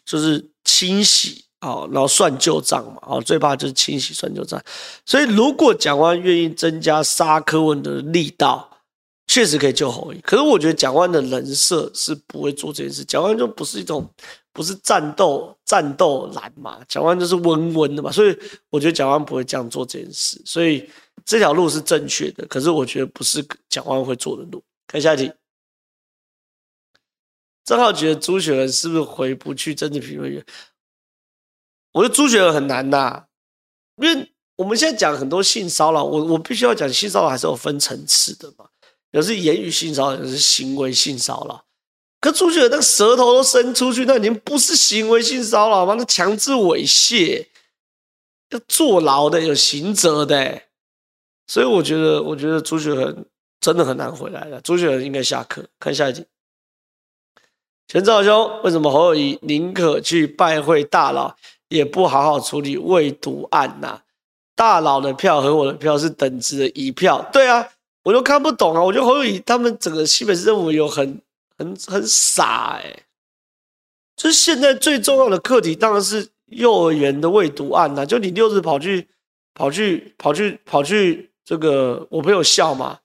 [0.05, 1.45] 就是清洗。
[1.61, 4.61] 好，然后算旧账嘛，好，最怕就是清洗算旧账。
[5.04, 8.68] 所以，如果蒋万愿意增加杀柯文的力道，
[9.26, 10.18] 确实可以救侯友。
[10.22, 14.08] 可是我觉得蒋万的人设是不会做这件事，蒋万就不是一种
[14.52, 18.36] 不是战斗战斗蓝嘛，蒋万就是温温的嘛，所以
[18.70, 20.88] 我觉得蒋万不会这样做这件事，所以
[21.26, 22.46] 这条路是正确的。
[22.46, 24.62] 可是我觉得不是蒋万会做的路。
[24.86, 25.30] 看下一题。
[27.62, 30.44] 正好觉得朱学恒是不是回不去政治评论员？
[31.93, 33.24] 我觉得朱学恒很难呐，
[33.97, 38.66] 因为我们现在讲很多性骚扰，我我必须要讲性骚扰还是有分层次的嘛，
[39.11, 41.64] 有是言语性骚扰，有是行为性骚扰。
[42.20, 45.95] 可朱学恒那个舌头都伸出去，那已经不是行为性骚扰吗？
[45.97, 47.47] 那强制猥亵，
[48.51, 50.62] 要坐牢的，有刑责的。
[51.47, 53.24] 所以我觉得，我觉得朱学恒
[53.61, 54.61] 真的很难回来了。
[54.61, 56.24] 朱学恒应该下课，看下一集。
[57.88, 61.34] 全昭兄，为什么侯友宜宁可去拜会大佬，
[61.71, 64.03] 也不好好处理未读案呐、
[64.55, 67.27] 大佬的票和我的票是等值的一票。
[67.33, 67.66] 对啊，
[68.05, 68.83] 我就看不懂啊。
[68.83, 71.21] 我觉得侯友宜他们整个西北市政府有很
[71.57, 73.03] 很很傻哎、欸。
[74.16, 79.09] 就现在最重要的课题当然是幼儿园的未读案呐、就你六日跑去
[79.55, 82.99] 跑去跑去跑去这个，我朋友笑嘛。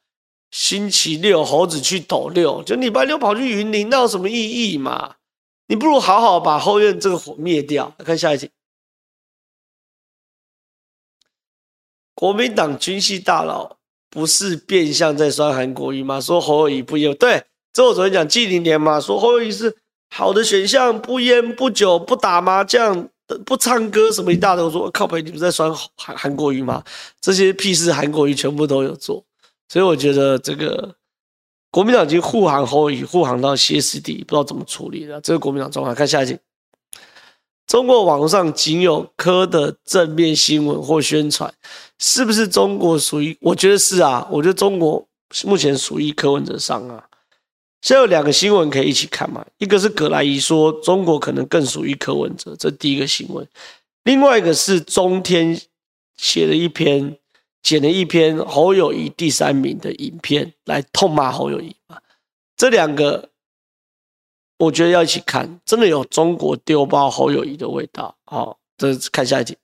[0.51, 5.15] 星期六猴子去斗六，就礼拜六跑去云林，那有什么意义嘛？
[5.67, 7.93] 你不如好好把后院这个火灭掉。
[7.97, 8.49] 来看下一题，
[12.13, 13.77] 国民党军系大佬
[14.09, 16.21] 不是变相在酸韩国瑜吗？
[16.21, 17.43] 说侯友谊不烟，对，
[17.73, 19.75] 这我昨天讲季凌年嘛，说侯友谊是
[20.09, 23.09] 好的选项，不烟不酒不打麻将
[23.45, 24.63] 不唱歌什么一大堆。
[24.63, 26.83] 我说靠北，你不是在酸韩韩国瑜吗？
[27.19, 29.25] 这些屁事韩国瑜全部都有做。
[29.67, 30.95] 所以我觉得这个
[31.75, 35.19] 国民党已经护航侯友，护航到歇斯底里，不知道怎么处理了。
[35.19, 36.39] 这个国民党状况，看下一集。
[37.67, 41.53] 中国网络上仅有柯的正面新闻或宣传，
[41.99, 43.37] 是不是中国属于？
[43.41, 45.05] 我觉得是啊，我觉得中国
[45.43, 47.03] 目前属于柯文哲上啊。
[47.81, 53.45] 现在有两个新闻可以一起看嘛，一个是葛莱仪说中国可能更属于柯文哲，这第一个新闻。
[54.05, 55.59] 另外一个是中天
[56.15, 57.17] 写了一篇。
[57.65, 61.99] 剪了一篇侯友谊第三名的影片来痛骂侯友谊嘛？
[62.55, 63.31] 这两个
[64.59, 68.15] 我觉得要一起看，真的有中国丢包侯友谊的味道。
[68.25, 69.57] 好，这看下一集。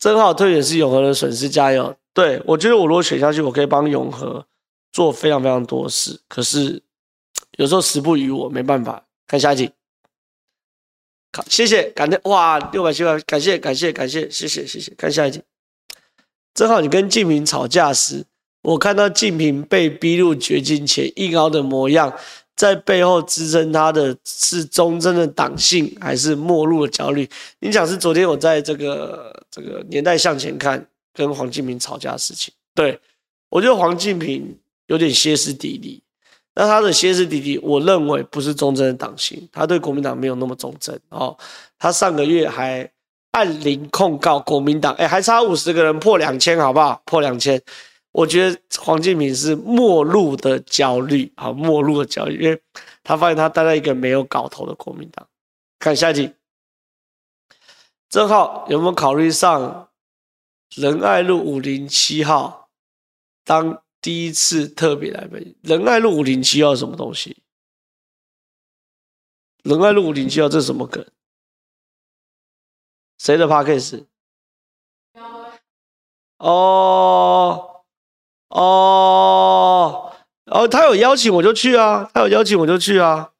[0.00, 1.96] 正好退选是永和的损失，加油！
[2.12, 4.44] 对，我觉得我如果选下去，我可以帮永和
[4.90, 6.20] 做非常非常多事。
[6.26, 6.82] 可是
[7.58, 9.06] 有时候时不与我，没办法。
[9.28, 9.70] 看下一集。
[11.32, 15.40] 好，谢谢，感谢哇，六百七百，感谢感谢感谢，谢谢谢谢，看下一集。
[16.54, 18.24] 正好你跟静平吵架时，
[18.62, 22.12] 我看到静平被逼入绝境前硬凹的模样，
[22.56, 27.28] 在背后支撑他的是忠贞的党性，还是末路的焦虑？
[27.60, 32.98] 你讲是昨天我在这个这个年代向前看跟黄静平吵架的事情，对，
[33.48, 34.58] 我觉得黄静平
[34.88, 36.02] 有点歇斯底里。
[36.52, 41.36] 那他的歇斯底里，我认为不是忠贞的党性，他对国民党没有那么忠贞哦。
[41.78, 42.90] 他上个月还
[43.30, 47.00] 按零控告国民党，哎，还差五十个人破两千，好不好？
[47.06, 47.62] 破两千，
[48.10, 52.60] 我觉得黄建平是末路的焦虑啊，末路的焦虑，因为
[53.04, 55.24] 他发现他待在一个没有搞头的国民党。
[55.78, 56.32] 看下一题，
[58.10, 59.88] 正浩有没有考虑上
[60.74, 62.68] 仁爱路五零七号
[63.44, 63.80] 当？
[64.00, 67.42] 第一次特别来北仁爱路五零七号什么东西？
[69.62, 71.06] 仁爱路五零七号这是什么梗？
[73.18, 74.06] 谁的 Podcast？
[76.38, 77.84] 哦
[78.48, 80.14] 哦
[80.46, 83.32] 哦，他有邀请我就去啊，他有邀请我就去啊，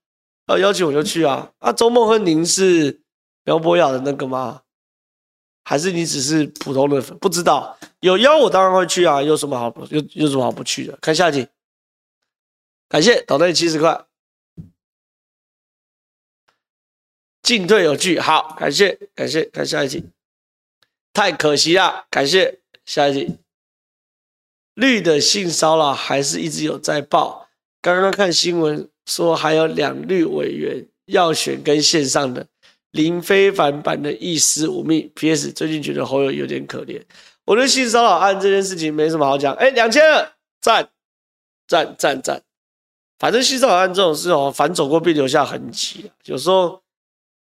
[0.47, 1.51] 他有邀请我就去啊。
[1.61, 3.01] 啊，周梦和，您是
[3.45, 4.63] 苗博雅的那个吗？
[5.71, 7.17] 还是你只是普通的粉？
[7.19, 7.79] 不知道。
[8.01, 10.99] 有邀我当然会去啊，有什么好不有有什么好不去的？
[11.01, 11.47] 看下一集，
[12.89, 14.05] 感谢倒带七十块，
[17.41, 20.11] 进退有据，好，感谢感谢，看下一集，
[21.13, 23.39] 太可惜了，感谢下一集，
[24.75, 27.49] 绿的性骚扰还是一直有在报，
[27.81, 32.49] 刚刚看新闻说还有两绿委员要选跟线上的
[32.93, 35.53] 林非凡版的一丝五密，P.S.
[35.53, 37.01] 最近觉得侯友有点可怜。
[37.45, 40.89] 我对性骚扰案这件事情没什么好讲，哎，两千二，赞，
[41.67, 42.43] 赞，赞，赞。
[43.19, 46.11] 反正性骚扰案这种事哦，反走过必留下痕迹。
[46.25, 46.81] 有时候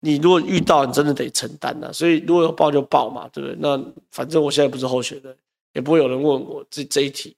[0.01, 1.91] 你如果遇到，你真的得承担呐。
[1.91, 3.57] 所以如果有报就报嘛，对不对？
[3.59, 3.81] 那
[4.11, 5.35] 反正我现在不是候选人，
[5.73, 7.35] 也不会有人问我这这一题，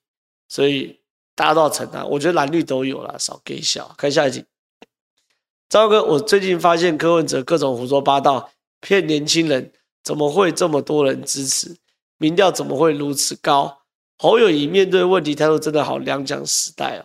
[0.48, 0.98] 所以
[1.34, 2.08] 大家都要承担。
[2.08, 3.94] 我觉得蓝绿都有啦，少给小。
[3.96, 4.44] 看下一集，
[5.68, 8.50] 赵哥，我最近发现柯文哲各种胡说八道，
[8.80, 9.72] 骗年轻人，
[10.04, 11.76] 怎么会这么多人支持？
[12.18, 13.78] 民调怎么会如此高？
[14.18, 17.04] 侯友宜面对问题态度真的好两蒋时代啊！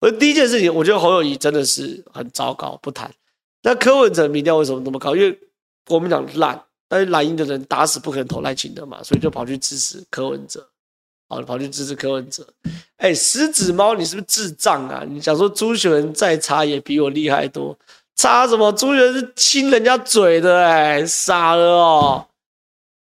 [0.00, 3.10] 而第一件事情，我觉得侯友宜真的是很糟糕，不谈。
[3.62, 5.16] 那柯文哲民调为什么那么高？
[5.16, 5.36] 因为
[5.86, 10.68] 国民党烂，但是蓝营的人打死不可能投赖清德嘛，所以就跑去支持柯文哲，
[11.28, 12.46] 好，跑去支持柯文哲。
[12.98, 15.02] 哎，狮子猫，你是不是智障啊？
[15.08, 17.76] 你想说朱学文再差也比我厉害多？
[18.22, 18.70] 差什么？
[18.74, 22.24] 朱学恒是亲人家嘴的，哎，傻了哦。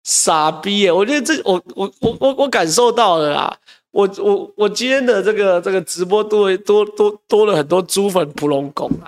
[0.04, 0.90] 傻逼耶！
[0.90, 3.54] 我觉得这我我我我我感受到了啦。
[3.90, 9.04] 我我我今天的这个这个直播多多多多了很多猪粉普龙拱啊！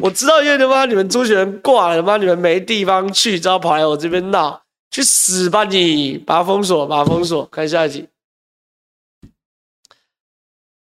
[0.00, 6.16] 我知道，因为他妈你们朱学恒挂了，他妈你们没地方去，只好跑来我这边闹，去死吧你！
[6.18, 7.44] 把它封锁，把它封锁。
[7.46, 8.06] 看下一集。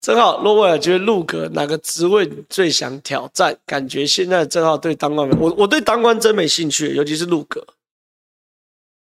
[0.04, 3.56] 正皓，若威尔觉得陆阁哪个职位最想挑战？
[3.64, 7.66] 感觉现在正好对当官，我我对当官真没兴趣，尤其是陆阁。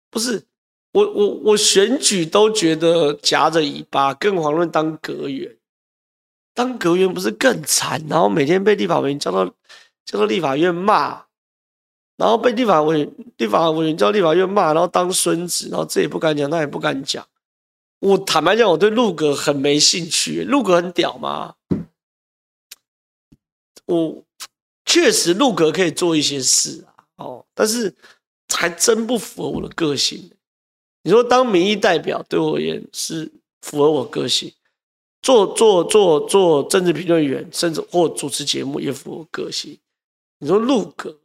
[0.09, 0.45] 不是
[0.93, 5.57] 我我我选举都觉得夹着尾巴，更遑论当阁员。
[6.55, 8.01] 当阁员不是更惨？
[8.09, 9.45] 然后每天被立法委员叫到
[10.05, 11.25] 叫到立法院骂，
[12.17, 17.27] 然后被立法委员立法委员叫立法院骂，然后当孙子，然后这也不敢讲，那也不敢讲。
[18.05, 20.45] 我坦白讲，我对陆阁很没兴趣。
[20.45, 21.55] 陆阁很屌吗？
[23.87, 24.25] 我
[24.85, 27.95] 确实陆阁可以做一些事啊，哦，但是。
[28.57, 30.31] 还真不符合我的个性。
[31.03, 33.33] 你说当民意代表对我而言是
[33.63, 34.53] 符合我个性，
[35.23, 39.77] 做做做做政治评论员，甚至或主持节目也符合我个性。
[40.39, 41.19] 你说入阁，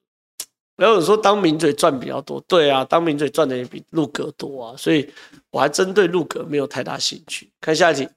[0.79, 5.13] 然后有说当名嘴赚比较多，对啊，当名嘴赚的也比入阁多啊，所以
[5.51, 7.51] 我还真对入阁没有太大兴趣。
[7.59, 8.07] 看下一题，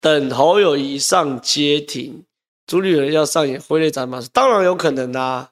[0.00, 2.24] 等侯友宜上街庭，
[2.64, 5.50] 朱立伦要上演挥泪斩马，当然有可能啊。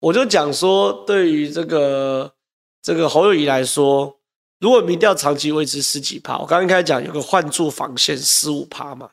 [0.00, 2.34] 我就讲说，对于这个
[2.82, 4.18] 这个侯友宜来说，
[4.58, 9.12] 如果民调长期维持十几趴，我刚刚开始讲有个换柱防线十五趴嘛，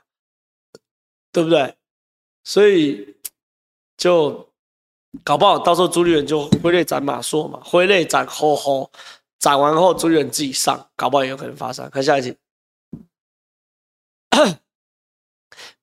[1.32, 1.76] 对不对？
[2.44, 3.13] 所以
[4.04, 4.50] 就
[5.24, 8.92] 搞不好到时候朱立伦就挥泪斩马谡嘛，挥泪斩吼吼，
[9.40, 11.90] 斩完后朱立伦自己上，搞不好也有可能发生。
[11.90, 12.36] 看下一题，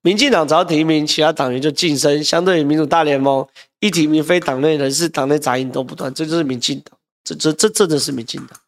[0.01, 3.47] 民进党只要提名，其他党员就晋升，相对于民主大联盟。
[3.79, 8.59] 一提名非党内人士，党内杂音都不断，这就是民进党，这这这真的是民进党，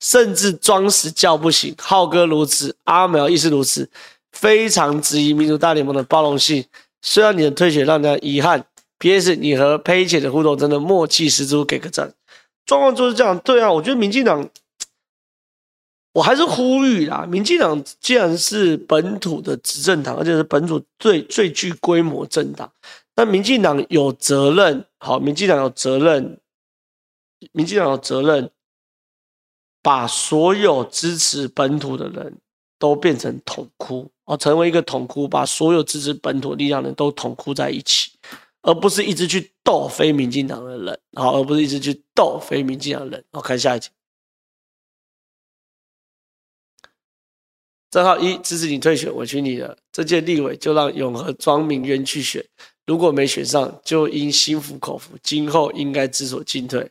[0.00, 3.88] 甚至装死叫不醒，浩哥如此，阿苗亦是如此，
[4.32, 6.62] 非常质疑民主大联盟的包容性。
[7.00, 8.64] 虽然你的退选让人遗憾
[9.02, 9.34] ，P.S.
[9.34, 12.14] 你和佩姐的互动真的默契十足，给个赞。
[12.64, 14.48] 状况就是这样，对啊，我觉得民进党，
[16.12, 22.70] 我还是呼吁啦，民进党既然是本土的执政党，而且是本土最最具规模政党。
[23.16, 26.38] 那民进党有责任，好，民进党有责任，
[27.50, 28.48] 民进党有责任，
[29.82, 32.38] 把所有支持本土的人
[32.78, 38.12] 都变成统哭，哦，成为一个统哭，把所有支持本土力量的人都统哭在一起，
[38.62, 43.24] 而不是一直去斗非民进党的人，好，而不是一直去斗非民进党的人。
[43.32, 43.88] 好，看下一集。
[47.90, 49.76] 正皓一支持你退选，委屈你了。
[49.92, 52.42] 这届立委就让永和庄明渊去选。
[52.86, 56.90] 如果没选上，就应心服口服，今后应该知所进退。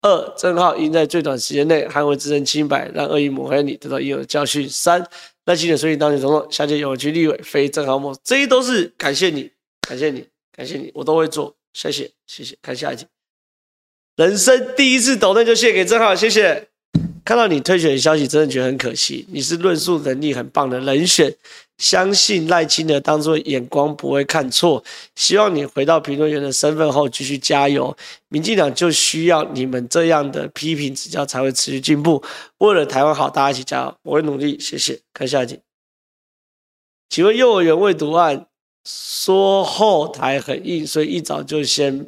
[0.00, 4.66] 二，正皓应在最短时间内捍卫自身清白，让恶意抹黑你得到应有的教训。
[4.66, 5.06] 三，
[5.44, 9.50] 赖清德随你当选总统，下届有区立委非正皓莫属，这些都是感谢你，
[9.82, 12.56] 感谢你，感谢你，我都会做，谢谢，谢谢。
[12.60, 13.06] 看下一集，
[14.16, 16.68] 人生第一次抖内就献给正皓，谢谢。
[17.24, 19.24] 看到你退选的消息，真的觉得很可惜。
[19.30, 21.34] 你是论述能力很棒的人选。
[21.78, 24.84] 相信赖清德当初眼光不会看错，
[25.16, 27.96] 希望你回到评论员的身份后继续加油。
[28.28, 32.22] 民进党就需要你们这样的批评指教才会持续进步。
[32.58, 34.58] 为了台湾好，大家一起加油，我会努力。
[34.60, 35.00] 谢谢。
[35.14, 35.58] 看下一集，
[37.08, 38.46] 请问幼儿园未读案
[38.84, 42.06] 说后台很硬，所以一早就先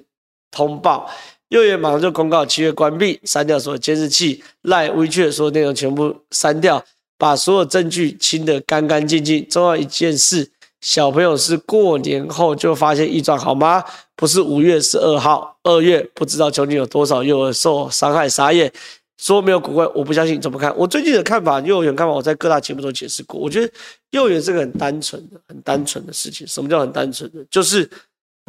[0.50, 1.10] 通报，
[1.48, 6.84] 幼儿园马上就公告七月关闭，删掉所有监视器，赖威确所有内容全部删掉。
[7.18, 9.48] 把所有证据清得干干净净。
[9.48, 10.50] 重要一件事，
[10.80, 13.84] 小朋友是过年后就发现异状，好吗？
[14.16, 18.28] 不是五月十二号，二月不知道究竟有多少幼儿受伤害。
[18.28, 18.72] 傻眼，
[19.18, 20.40] 说没有古怪，我不相信。
[20.40, 20.76] 怎么看？
[20.76, 23.38] 我最近的看法，幼儿园看法，我在各大节目都解释过。
[23.38, 23.72] 我觉得
[24.12, 26.46] 幼儿园是个很单纯的、很单纯的事情。
[26.46, 27.44] 什么叫很单纯的？
[27.50, 27.90] 就是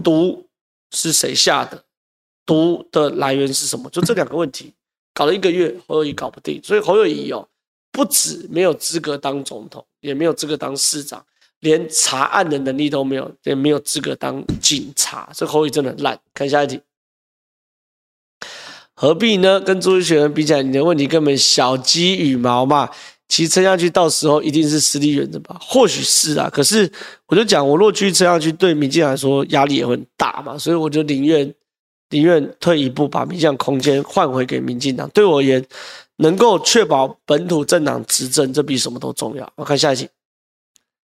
[0.04, 0.48] 毒
[0.92, 1.84] 是谁下的，
[2.46, 3.90] 毒的来源是什么？
[3.90, 4.74] 就这两个问题，
[5.14, 7.48] 搞了一个月，侯友宜搞不定，所以侯友宜哦。
[7.92, 11.24] 不止没有资格当总统，也没有资格当市长，
[11.60, 15.30] 连查案的能力都没有，也没有资格当警察。
[15.34, 16.20] 这侯友宜真的很烂。
[16.34, 16.82] 看下一题，
[18.96, 19.62] 何必呢？
[19.62, 22.90] 跟朱学恒比起来，你的问题根本小鸡羽毛嘛。
[23.30, 25.58] 其实撑下去，到时候一定是实力远的吧？
[25.60, 26.92] 或许是啊，可是
[27.28, 30.58] 我就讲，我若继续撑下去，对民进党来说压力也会很大嘛。
[30.58, 31.52] 所以我就宁愿
[32.10, 35.10] 宁愿退一步，把民进党空间换回给民进党。
[35.10, 35.66] 对我而言，
[36.18, 39.52] 能够确保本土政党执政，这比什么都重要。
[39.56, 40.08] 我看下一集，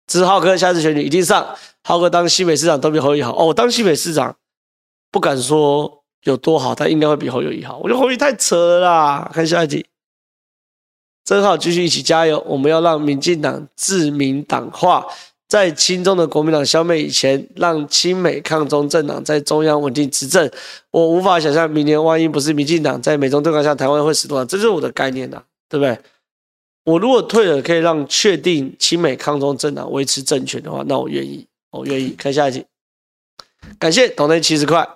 [0.08, 1.46] 支持浩哥下次选举一定上。
[1.84, 4.36] 浩哥当新北市长都比侯友好哦，当新北市长
[5.12, 7.78] 不敢说有多好，但应该会比侯友宜好。
[7.78, 9.32] 我觉得侯友太扯了啦。
[9.32, 9.86] 看下一集。
[11.26, 12.40] 正好继续一起加油！
[12.48, 15.04] 我们要让民进党自民党化，
[15.48, 20.50] 在亲中的国民党消灭以前，让亲美抗中政党在中央稳定执政。
[20.92, 24.46] 我无法想象明年万一不是民进党在美中对抗下，台湾会死多少？
[24.46, 25.98] 这是我的概念呐，对不对？
[26.84, 32.10] 我如果退了，可以让确定亲美抗中政党维持政权的话，那我愿意，我愿意。
[32.12, 32.64] 看下一集，
[33.80, 34.88] 感谢董内七十块，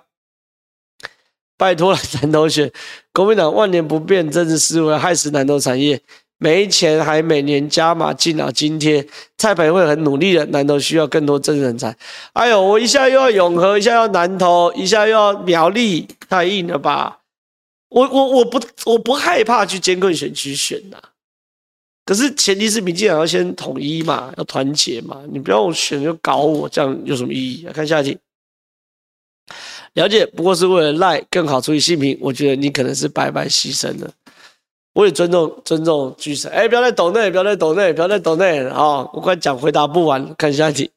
[1.56, 2.72] 拜托了 南投学
[3.12, 6.00] 国民党万年不变政治思维，害死南投产业。
[6.42, 11.94] 没钱还每年加码敬老津贴，蔡培慧很努力的，南投需要更多真人才。
[12.32, 17.18] 哎呦，我一下又要永和，一下要南投，一下又要苗栗，太硬了吧？
[17.90, 20.96] 我我我不我不害怕去监控选区选呐，
[22.06, 27.72] 可是前提是民进党要先统一嘛，要团结嘛，你不要选就搞我，这样有什么意义啊？
[27.74, 28.18] 看下一题，
[29.92, 34.10] 了解不过是为了赖更好处理性平，我觉得你可能是白白牺牲了。
[35.00, 40.90] 我也尊重尊重巨神，哎，不要再抖内，不要再抖内，不要再抖内啊、我快讲回答不完，看下一题。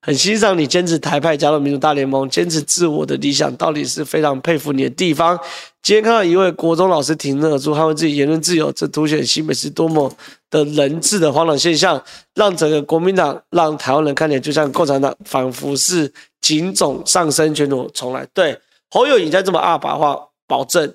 [0.00, 5.38] 很欣赏你坚持台派加入民主大联盟，坚持自我的理想，到底是非常佩服你的地方。
[5.80, 10.12] 今天看到一位国中老师挺身而出，捍卫自己言论自由，这凸显新北是多么
[10.50, 12.02] 的人治的荒唐现象，
[12.34, 18.26] 让整个国民党，让台湾人看起来就像共产党，仿佛是警总上升，卷土重来。
[18.34, 18.58] 对，
[18.90, 20.18] 侯友宜再这么二把话
[20.48, 20.92] 保证。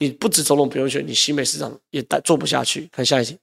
[0.00, 2.88] 你不止总统不用选，你新北市长也做不下去。
[2.90, 3.38] 看下一题，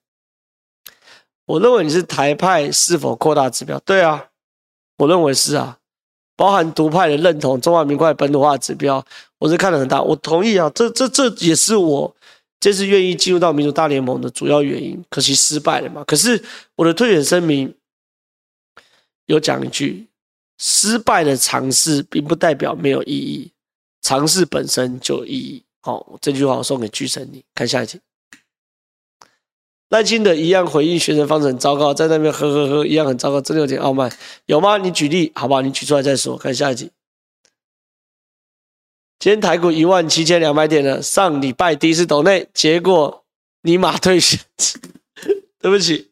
[1.46, 3.80] 我认为你是台派是否扩大指标？
[3.82, 4.30] 对啊，
[4.98, 5.78] 我认为是啊，
[6.36, 9.06] 包含独派的认同中华民国本土化指标，
[9.38, 10.02] 我是看得很大。
[10.02, 12.16] 我同意啊，这这这也是我
[12.60, 15.00] 这次愿意进入到民主大联盟的主要原因。
[15.12, 16.04] 可惜失败了嘛。
[16.06, 16.44] 可是
[16.76, 17.72] 我的退选声明
[19.28, 20.08] 有讲一句：
[20.58, 23.52] 失败的尝试并不代表没有意义，
[24.02, 25.64] 尝试本身就有意义。
[25.82, 28.02] 好，这句话我送给巨神，你看下一题。
[29.90, 34.12] 赖清德一样回应学生方式很糟糕，在那边呵呵呵一样很糟糕，真的有点傲慢，
[34.46, 34.78] 有吗？
[34.78, 35.62] 你举例好不好？
[35.62, 36.38] 你举出来再说。
[36.38, 36.92] 看下一题。
[39.20, 43.24] 今天台股一万七千两百点了，上礼拜第一次抖内，结果
[43.62, 44.40] 尼玛退选，
[45.60, 46.12] 对不起。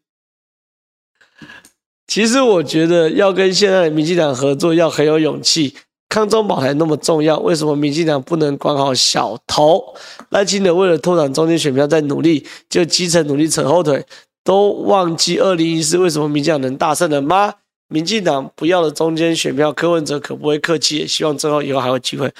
[2.07, 5.75] 其实我觉得要跟现在的民进党合作，要很有勇气。
[6.07, 9.83] 抗中保台那么重要，为什么民进党不能管好小头？
[10.29, 14.05] 赖清德为了拓展中间选票在努力，就基层努力扯后腿，
[14.43, 17.55] 都忘记二零一四为什么民进党能大胜了吗？
[17.87, 22.31] 民进党不要的中间选票，柯文哲可不会客气，也希望之后以后还有机会，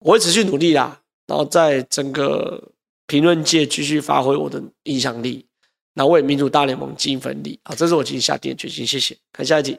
[0.00, 2.62] 我会持续努力啦，然后在整个
[3.06, 5.46] 评论界继续发挥我的影响力，
[5.94, 7.74] 然后为民主大联盟尽一份力啊！
[7.74, 9.16] 这是我今天下定决心，谢谢。
[9.32, 9.78] 看下一集，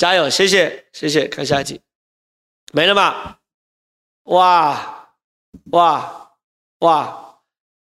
[0.00, 1.78] 加油，谢谢，谢谢，看下一题。
[2.72, 3.36] 没了吗？
[4.22, 5.10] 哇
[5.72, 6.30] 哇
[6.78, 7.36] 哇！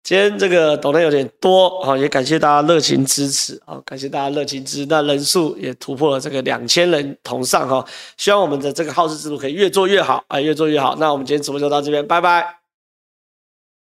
[0.03, 7.83] 今天这个懂得有点多啊，也感谢大家热情支持啊，感谢大家热情支持，那人数也突破了这个两千人同上哈，
[8.19, 10.95] 希望我们的这个好事之徒可以越做越好啊，越做越好。
[10.97, 12.62] 那我们今天直播就到这边，拜拜。